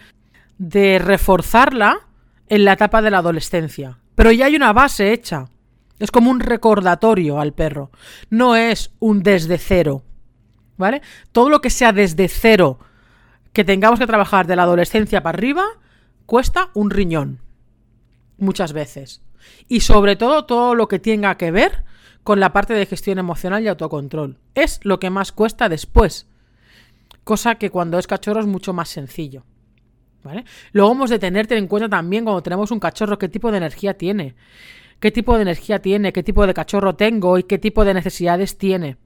de 0.59 0.99
reforzarla 0.99 2.01
en 2.49 2.65
la 2.65 2.73
etapa 2.73 3.03
de 3.03 3.11
la 3.11 3.19
adolescencia. 3.19 3.99
Pero 4.15 4.33
ya 4.33 4.47
hay 4.47 4.57
una 4.57 4.73
base 4.73 5.13
hecha. 5.13 5.47
Es 5.99 6.11
como 6.11 6.31
un 6.31 6.41
recordatorio 6.41 7.41
al 7.41 7.53
perro. 7.53 7.91
No 8.31 8.57
es 8.57 8.93
un 8.99 9.23
desde 9.23 9.59
cero. 9.59 10.03
¿Vale? 10.77 11.03
Todo 11.33 11.49
lo 11.49 11.61
que 11.61 11.71
sea 11.71 11.93
desde 11.93 12.29
cero 12.29 12.79
que 13.53 13.65
tengamos 13.65 13.99
que 13.99 14.07
trabajar 14.07 14.47
de 14.47 14.55
la 14.55 14.63
adolescencia 14.63 15.23
para 15.23 15.37
arriba 15.37 15.65
cuesta 16.27 16.71
un 16.75 16.91
riñón. 16.91 17.41
Muchas 18.39 18.73
veces. 18.73 19.23
Y 19.67 19.81
sobre 19.81 20.15
todo 20.15 20.45
todo 20.45 20.75
lo 20.75 20.87
que 20.87 20.99
tenga 20.99 21.37
que 21.37 21.51
ver 21.51 21.85
con 22.23 22.39
la 22.39 22.53
parte 22.53 22.75
de 22.75 22.87
gestión 22.87 23.19
emocional 23.19 23.63
y 23.65 23.69
autocontrol. 23.69 24.39
Es 24.55 24.81
lo 24.85 25.01
que 25.01 25.11
más 25.11 25.33
cuesta 25.33 25.69
después. 25.69 26.29
Cosa 27.29 27.57
que 27.57 27.69
cuando 27.69 27.99
es 27.99 28.07
cachorro 28.07 28.41
es 28.41 28.47
mucho 28.47 28.73
más 28.73 28.89
sencillo. 28.89 29.45
¿Vale? 30.25 30.47
Luego 30.73 30.93
hemos 30.93 31.11
de 31.11 31.19
tener 31.19 31.53
en 31.53 31.67
cuenta 31.67 31.87
también 31.87 32.25
cuando 32.25 32.43
tenemos 32.43 32.71
un 32.71 32.81
cachorro 32.81 33.19
qué 33.19 33.29
tipo 33.29 33.51
de 33.51 33.59
energía 33.59 33.99
tiene. 33.99 34.35
Qué 34.99 35.11
tipo 35.11 35.37
de 35.37 35.43
energía 35.43 35.83
tiene, 35.83 36.15
qué 36.15 36.23
tipo 36.23 36.47
de 36.47 36.55
cachorro 36.55 36.95
tengo 36.95 37.37
y 37.37 37.43
qué 37.43 37.59
tipo 37.59 37.85
de 37.85 37.93
necesidades 37.93 38.57
tiene. 38.57 38.97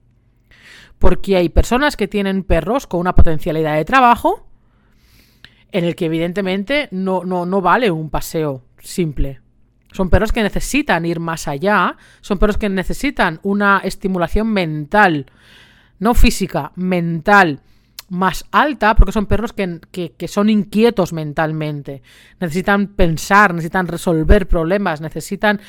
Porque 0.99 1.35
hay 1.35 1.49
personas 1.49 1.97
que 1.97 2.07
tienen 2.07 2.45
perros 2.45 2.87
con 2.87 3.01
una 3.01 3.13
potencialidad 3.13 3.75
de 3.75 3.83
trabajo 3.83 4.47
en 5.73 5.83
el 5.83 5.93
que 5.93 6.05
evidentemente 6.05 6.87
no, 6.91 7.25
no, 7.25 7.45
no 7.45 7.59
vale 7.59 7.91
un 7.91 8.09
paseo 8.09 8.63
simple. 8.79 9.41
Son 9.91 10.09
perros 10.09 10.31
que 10.31 10.43
necesitan 10.43 11.05
ir 11.05 11.19
más 11.19 11.49
allá, 11.49 11.97
son 12.21 12.37
perros 12.37 12.57
que 12.57 12.69
necesitan 12.69 13.41
una 13.43 13.81
estimulación 13.83 14.47
mental, 14.47 15.25
no 15.99 16.13
física, 16.13 16.71
mental 16.77 17.59
más 18.09 18.45
alta, 18.51 18.95
porque 18.95 19.11
son 19.11 19.25
perros 19.25 19.53
que, 19.53 19.79
que, 19.91 20.27
son 20.27 20.49
inquietos 20.49 21.13
mentalmente. 21.13 22.01
Necesitan 22.39 22.87
pensar, 22.87 23.53
necesitan 23.53 23.87
resolver 23.87 24.47
problemas, 24.47 25.01
necesitan 25.01 25.59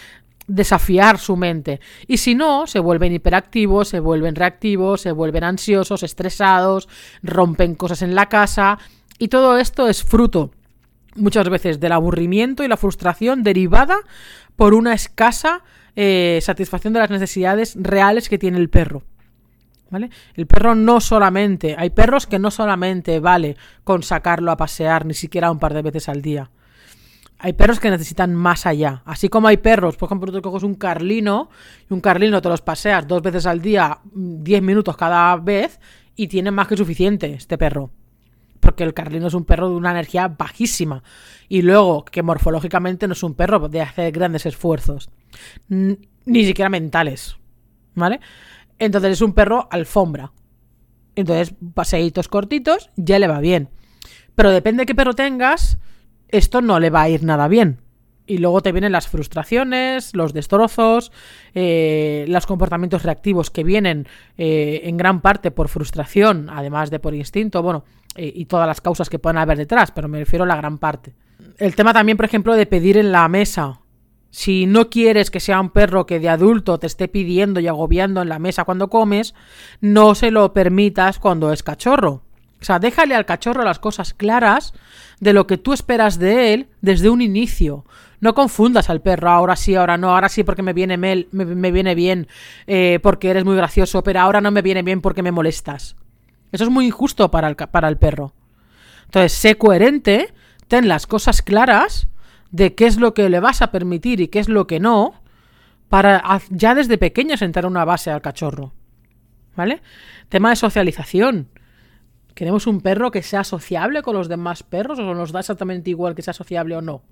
desafiar 0.46 1.18
su 1.18 1.36
mente. 1.36 1.80
Y 2.06 2.18
si 2.18 2.34
no, 2.34 2.66
se 2.66 2.78
vuelven 2.78 3.12
hiperactivos, 3.12 3.88
se 3.88 4.00
vuelven 4.00 4.34
reactivos, 4.34 5.00
se 5.00 5.12
vuelven 5.12 5.44
ansiosos, 5.44 6.02
estresados, 6.02 6.88
rompen 7.22 7.74
cosas 7.74 8.02
en 8.02 8.14
la 8.14 8.28
casa. 8.28 8.78
Y 9.18 9.28
todo 9.28 9.58
esto 9.58 9.88
es 9.88 10.02
fruto 10.02 10.50
muchas 11.16 11.48
veces 11.48 11.80
del 11.80 11.92
aburrimiento 11.92 12.64
y 12.64 12.68
la 12.68 12.76
frustración 12.76 13.42
derivada 13.42 13.96
por 14.56 14.74
una 14.74 14.92
escasa 14.92 15.62
eh, 15.96 16.40
satisfacción 16.42 16.92
de 16.92 17.00
las 17.00 17.10
necesidades 17.10 17.76
reales 17.78 18.28
que 18.28 18.38
tiene 18.38 18.58
el 18.58 18.68
perro. 18.68 19.02
¿Vale? 19.94 20.10
El 20.34 20.48
perro 20.48 20.74
no 20.74 21.00
solamente, 21.00 21.76
hay 21.78 21.90
perros 21.90 22.26
que 22.26 22.40
no 22.40 22.50
solamente 22.50 23.20
vale 23.20 23.56
con 23.84 24.02
sacarlo 24.02 24.50
a 24.50 24.56
pasear 24.56 25.06
ni 25.06 25.14
siquiera 25.14 25.52
un 25.52 25.60
par 25.60 25.72
de 25.72 25.82
veces 25.82 26.08
al 26.08 26.20
día. 26.20 26.50
Hay 27.38 27.52
perros 27.52 27.78
que 27.78 27.90
necesitan 27.90 28.34
más 28.34 28.66
allá. 28.66 29.02
Así 29.04 29.28
como 29.28 29.46
hay 29.46 29.58
perros, 29.58 29.96
por 29.96 30.08
ejemplo, 30.08 30.32
tú 30.32 30.42
coges 30.42 30.64
un 30.64 30.74
carlino 30.74 31.48
y 31.88 31.94
un 31.94 32.00
carlino 32.00 32.42
te 32.42 32.48
los 32.48 32.60
paseas 32.60 33.06
dos 33.06 33.22
veces 33.22 33.46
al 33.46 33.62
día, 33.62 34.00
diez 34.12 34.62
minutos 34.62 34.96
cada 34.96 35.36
vez 35.36 35.78
y 36.16 36.26
tiene 36.26 36.50
más 36.50 36.66
que 36.66 36.76
suficiente 36.76 37.32
este 37.32 37.56
perro 37.56 37.92
porque 38.58 38.82
el 38.82 38.94
carlino 38.94 39.28
es 39.28 39.34
un 39.34 39.44
perro 39.44 39.68
de 39.68 39.76
una 39.76 39.92
energía 39.92 40.26
bajísima. 40.26 41.04
Y 41.48 41.62
luego, 41.62 42.04
que 42.04 42.22
morfológicamente 42.22 43.06
no 43.06 43.12
es 43.12 43.22
un 43.22 43.34
perro 43.34 43.68
de 43.68 43.82
hacer 43.82 44.10
grandes 44.10 44.46
esfuerzos. 44.46 45.10
Ni 45.68 46.44
siquiera 46.46 46.70
mentales. 46.70 47.36
¿Vale? 47.94 48.20
Entonces 48.78 49.12
es 49.12 49.20
un 49.20 49.32
perro 49.32 49.68
alfombra. 49.70 50.32
Entonces, 51.16 51.54
paseitos 51.74 52.28
cortitos, 52.28 52.90
ya 52.96 53.18
le 53.18 53.28
va 53.28 53.40
bien. 53.40 53.68
Pero 54.34 54.50
depende 54.50 54.82
de 54.82 54.86
qué 54.86 54.94
perro 54.94 55.14
tengas, 55.14 55.78
esto 56.28 56.60
no 56.60 56.80
le 56.80 56.90
va 56.90 57.02
a 57.02 57.08
ir 57.08 57.22
nada 57.22 57.48
bien. 57.48 57.80
Y 58.26 58.38
luego 58.38 58.62
te 58.62 58.72
vienen 58.72 58.92
las 58.92 59.06
frustraciones, 59.06 60.16
los 60.16 60.32
destrozos, 60.32 61.12
eh, 61.54 62.24
los 62.26 62.46
comportamientos 62.46 63.02
reactivos 63.02 63.50
que 63.50 63.62
vienen 63.62 64.08
eh, 64.38 64.80
en 64.84 64.96
gran 64.96 65.20
parte 65.20 65.50
por 65.50 65.68
frustración, 65.68 66.48
además 66.50 66.90
de 66.90 67.00
por 67.00 67.14
instinto, 67.14 67.62
bueno, 67.62 67.84
eh, 68.16 68.32
y 68.34 68.46
todas 68.46 68.66
las 68.66 68.80
causas 68.80 69.10
que 69.10 69.18
pueden 69.18 69.36
haber 69.36 69.58
detrás, 69.58 69.92
pero 69.92 70.08
me 70.08 70.18
refiero 70.18 70.44
a 70.44 70.48
la 70.48 70.56
gran 70.56 70.78
parte. 70.78 71.14
El 71.58 71.76
tema 71.76 71.92
también, 71.92 72.16
por 72.16 72.24
ejemplo, 72.24 72.54
de 72.54 72.66
pedir 72.66 72.96
en 72.96 73.12
la 73.12 73.28
mesa. 73.28 73.80
Si 74.34 74.66
no 74.66 74.90
quieres 74.90 75.30
que 75.30 75.38
sea 75.38 75.60
un 75.60 75.70
perro 75.70 76.06
que 76.06 76.18
de 76.18 76.28
adulto 76.28 76.80
te 76.80 76.88
esté 76.88 77.06
pidiendo 77.06 77.60
y 77.60 77.68
agobiando 77.68 78.20
en 78.20 78.28
la 78.28 78.40
mesa 78.40 78.64
cuando 78.64 78.90
comes, 78.90 79.32
no 79.80 80.16
se 80.16 80.32
lo 80.32 80.52
permitas 80.52 81.20
cuando 81.20 81.52
es 81.52 81.62
cachorro. 81.62 82.22
O 82.60 82.64
sea, 82.64 82.80
déjale 82.80 83.14
al 83.14 83.26
cachorro 83.26 83.62
las 83.62 83.78
cosas 83.78 84.12
claras 84.12 84.74
de 85.20 85.34
lo 85.34 85.46
que 85.46 85.56
tú 85.56 85.72
esperas 85.72 86.18
de 86.18 86.52
él 86.52 86.66
desde 86.80 87.10
un 87.10 87.22
inicio. 87.22 87.84
No 88.18 88.34
confundas 88.34 88.90
al 88.90 89.02
perro, 89.02 89.30
ahora 89.30 89.54
sí, 89.54 89.76
ahora 89.76 89.98
no, 89.98 90.12
ahora 90.12 90.28
sí 90.28 90.42
porque 90.42 90.62
me 90.62 90.72
viene, 90.72 90.96
me, 90.96 91.28
me 91.30 91.70
viene 91.70 91.94
bien, 91.94 92.26
eh, 92.66 92.98
porque 93.04 93.30
eres 93.30 93.44
muy 93.44 93.54
gracioso, 93.54 94.02
pero 94.02 94.18
ahora 94.18 94.40
no 94.40 94.50
me 94.50 94.62
viene 94.62 94.82
bien 94.82 95.00
porque 95.00 95.22
me 95.22 95.30
molestas. 95.30 95.94
Eso 96.50 96.64
es 96.64 96.70
muy 96.70 96.86
injusto 96.86 97.30
para 97.30 97.46
el, 97.46 97.54
para 97.54 97.86
el 97.86 97.98
perro. 97.98 98.32
Entonces, 99.04 99.30
sé 99.32 99.56
coherente, 99.56 100.34
ten 100.66 100.88
las 100.88 101.06
cosas 101.06 101.40
claras 101.40 102.08
de 102.54 102.76
qué 102.76 102.86
es 102.86 102.98
lo 102.98 103.14
que 103.14 103.28
le 103.28 103.40
vas 103.40 103.62
a 103.62 103.72
permitir 103.72 104.20
y 104.20 104.28
qué 104.28 104.38
es 104.38 104.48
lo 104.48 104.68
que 104.68 104.78
no, 104.78 105.14
para 105.88 106.22
ya 106.50 106.76
desde 106.76 106.98
pequeño 106.98 107.36
sentar 107.36 107.66
una 107.66 107.84
base 107.84 108.12
al 108.12 108.22
cachorro. 108.22 108.72
¿Vale? 109.56 109.82
Tema 110.28 110.50
de 110.50 110.56
socialización. 110.56 111.48
¿Queremos 112.32 112.68
un 112.68 112.80
perro 112.80 113.10
que 113.10 113.22
sea 113.22 113.42
sociable 113.42 114.02
con 114.02 114.14
los 114.14 114.28
demás 114.28 114.62
perros 114.62 115.00
o 115.00 115.14
nos 115.14 115.32
da 115.32 115.40
exactamente 115.40 115.90
igual 115.90 116.14
que 116.14 116.22
sea 116.22 116.32
sociable 116.32 116.76
o 116.76 116.80
no? 116.80 117.02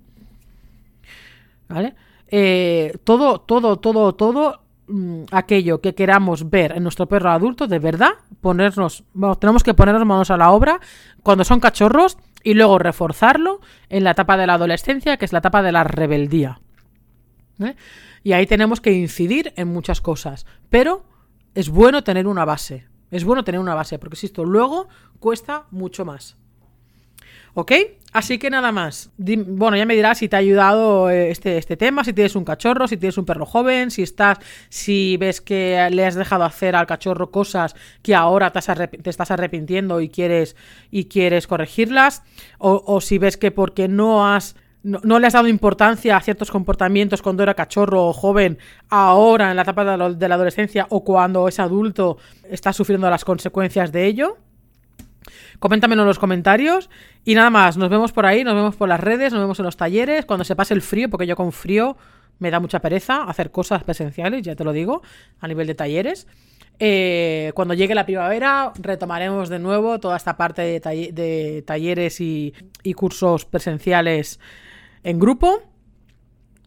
¿Vale? 1.67 1.93
Eh, 2.27 2.97
todo, 3.03 3.41
todo, 3.41 3.79
todo, 3.79 4.15
todo 4.15 4.61
mm, 4.87 5.23
aquello 5.31 5.81
que 5.81 5.93
queramos 5.93 6.49
ver 6.49 6.71
en 6.71 6.83
nuestro 6.83 7.07
perro 7.07 7.31
adulto, 7.31 7.67
de 7.67 7.79
verdad, 7.79 8.11
ponernos, 8.39 9.03
tenemos 9.41 9.61
que 9.61 9.73
ponernos 9.73 10.05
manos 10.05 10.31
a 10.31 10.37
la 10.37 10.51
obra 10.51 10.79
cuando 11.21 11.43
son 11.43 11.59
cachorros 11.59 12.17
y 12.43 12.53
luego 12.53 12.77
reforzarlo 12.77 13.61
en 13.89 14.03
la 14.03 14.11
etapa 14.11 14.37
de 14.37 14.47
la 14.47 14.55
adolescencia, 14.55 15.17
que 15.17 15.25
es 15.25 15.33
la 15.33 15.39
etapa 15.39 15.63
de 15.63 15.71
la 15.71 15.83
rebeldía. 15.83 16.59
¿eh? 17.59 17.75
Y 18.23 18.33
ahí 18.33 18.45
tenemos 18.45 18.81
que 18.81 18.91
incidir 18.91 19.53
en 19.55 19.69
muchas 19.69 20.01
cosas, 20.01 20.45
pero 20.69 21.05
es 21.55 21.69
bueno 21.69 22.03
tener 22.03 22.27
una 22.27 22.45
base. 22.45 22.87
Es 23.11 23.23
bueno 23.23 23.43
tener 23.43 23.61
una 23.61 23.75
base, 23.75 23.99
porque 23.99 24.15
si 24.15 24.25
esto 24.25 24.43
luego 24.43 24.87
cuesta 25.19 25.65
mucho 25.71 26.03
más. 26.03 26.37
¿Ok? 27.53 27.71
Así 28.13 28.37
que 28.37 28.51
nada 28.51 28.71
más. 28.71 29.09
Bueno, 29.17 29.75
ya 29.75 29.85
me 29.85 29.95
dirás 29.95 30.19
si 30.19 30.29
te 30.29 30.35
ha 30.35 30.39
ayudado 30.39 31.09
eh, 31.09 31.31
este, 31.31 31.57
este 31.57 31.77
tema, 31.77 32.03
si 32.03 32.13
tienes 32.13 32.35
un 32.35 32.45
cachorro, 32.45 32.87
si 32.87 32.95
tienes 32.95 33.17
un 33.17 33.25
perro 33.25 33.47
joven, 33.47 33.89
si 33.89 34.03
estás, 34.03 34.37
si 34.69 35.17
ves 35.17 35.41
que 35.41 35.89
le 35.91 36.05
has 36.05 36.13
dejado 36.13 36.43
hacer 36.43 36.75
al 36.75 36.85
cachorro 36.85 37.31
cosas 37.31 37.75
que 38.03 38.13
ahora 38.13 38.51
te, 38.51 39.09
estás 39.09 39.31
arrepintiendo 39.31 39.99
y 39.99 40.09
quieres, 40.09 40.55
y 40.91 41.05
quieres 41.05 41.47
corregirlas, 41.47 42.21
o, 42.59 43.01
si 43.01 43.17
ves 43.17 43.35
que 43.35 43.49
porque 43.49 43.87
no 43.87 44.27
has 44.27 44.55
no, 44.83 45.17
le 45.17 45.27
has 45.27 45.33
dado 45.33 45.47
importancia 45.47 46.17
a 46.17 46.21
ciertos 46.21 46.51
comportamientos 46.51 47.21
cuando 47.21 47.41
era 47.41 47.53
cachorro 47.53 48.07
o 48.07 48.13
joven, 48.13 48.57
ahora 48.89 49.49
en 49.49 49.55
la 49.55 49.61
etapa 49.61 49.85
de 50.09 50.27
la 50.27 50.35
adolescencia 50.35 50.87
o 50.89 51.05
cuando 51.05 51.47
es 51.47 51.57
adulto, 51.59 52.17
está 52.49 52.73
sufriendo 52.73 53.09
las 53.09 53.23
consecuencias 53.23 53.93
de 53.93 54.05
ello. 54.05 54.37
Coméntamelo 55.59 56.03
en 56.03 56.07
los 56.07 56.19
comentarios. 56.19 56.89
Y 57.25 57.35
nada 57.35 57.49
más, 57.49 57.77
nos 57.77 57.89
vemos 57.89 58.11
por 58.11 58.25
ahí, 58.25 58.43
nos 58.43 58.55
vemos 58.55 58.75
por 58.75 58.89
las 58.89 58.99
redes, 58.99 59.31
nos 59.31 59.41
vemos 59.41 59.59
en 59.59 59.65
los 59.65 59.77
talleres, 59.77 60.25
cuando 60.25 60.43
se 60.43 60.55
pase 60.55 60.73
el 60.73 60.81
frío, 60.81 61.09
porque 61.09 61.27
yo 61.27 61.35
con 61.35 61.51
frío 61.51 61.97
me 62.39 62.51
da 62.51 62.59
mucha 62.59 62.79
pereza 62.79 63.23
hacer 63.23 63.51
cosas 63.51 63.83
presenciales, 63.83 64.43
ya 64.43 64.55
te 64.55 64.63
lo 64.63 64.73
digo, 64.73 65.01
a 65.39 65.47
nivel 65.47 65.67
de 65.67 65.75
talleres. 65.75 66.27
Eh, 66.79 67.51
cuando 67.53 67.75
llegue 67.75 67.93
la 67.93 68.05
primavera 68.05 68.73
retomaremos 68.75 69.47
de 69.47 69.59
nuevo 69.59 69.99
toda 69.99 70.17
esta 70.17 70.35
parte 70.37 70.81
de, 70.81 71.63
talleres 71.65 72.19
y, 72.19 72.53
y 72.81 72.93
cursos 72.93 73.45
presenciales 73.45 74.39
en 75.03 75.19
grupo. 75.19 75.61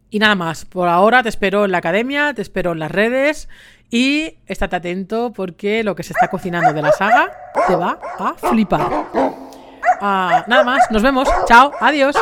Y 0.08 0.20
nada 0.20 0.36
más, 0.36 0.64
por 0.64 0.88
ahora 0.88 1.22
te 1.22 1.28
espero 1.28 1.64
en 1.64 1.72
la 1.72 1.78
academia, 1.78 2.32
te 2.32 2.40
espero 2.40 2.72
en 2.72 2.78
las 2.78 2.90
redes 2.90 3.48
y 3.90 4.38
estate 4.46 4.76
atento 4.76 5.32
porque 5.32 5.84
lo 5.84 5.94
que 5.94 6.02
se 6.02 6.12
está 6.12 6.28
cocinando 6.28 6.72
de 6.72 6.82
la 6.82 6.92
saga 6.92 7.32
te 7.66 7.76
va 7.76 7.98
a 8.18 8.34
flipar. 8.34 8.88
Ah, 10.00 10.44
nada 10.46 10.64
más, 10.64 10.90
nos 10.90 11.02
vemos. 11.02 11.28
Chao, 11.46 11.72
adiós. 11.80 12.16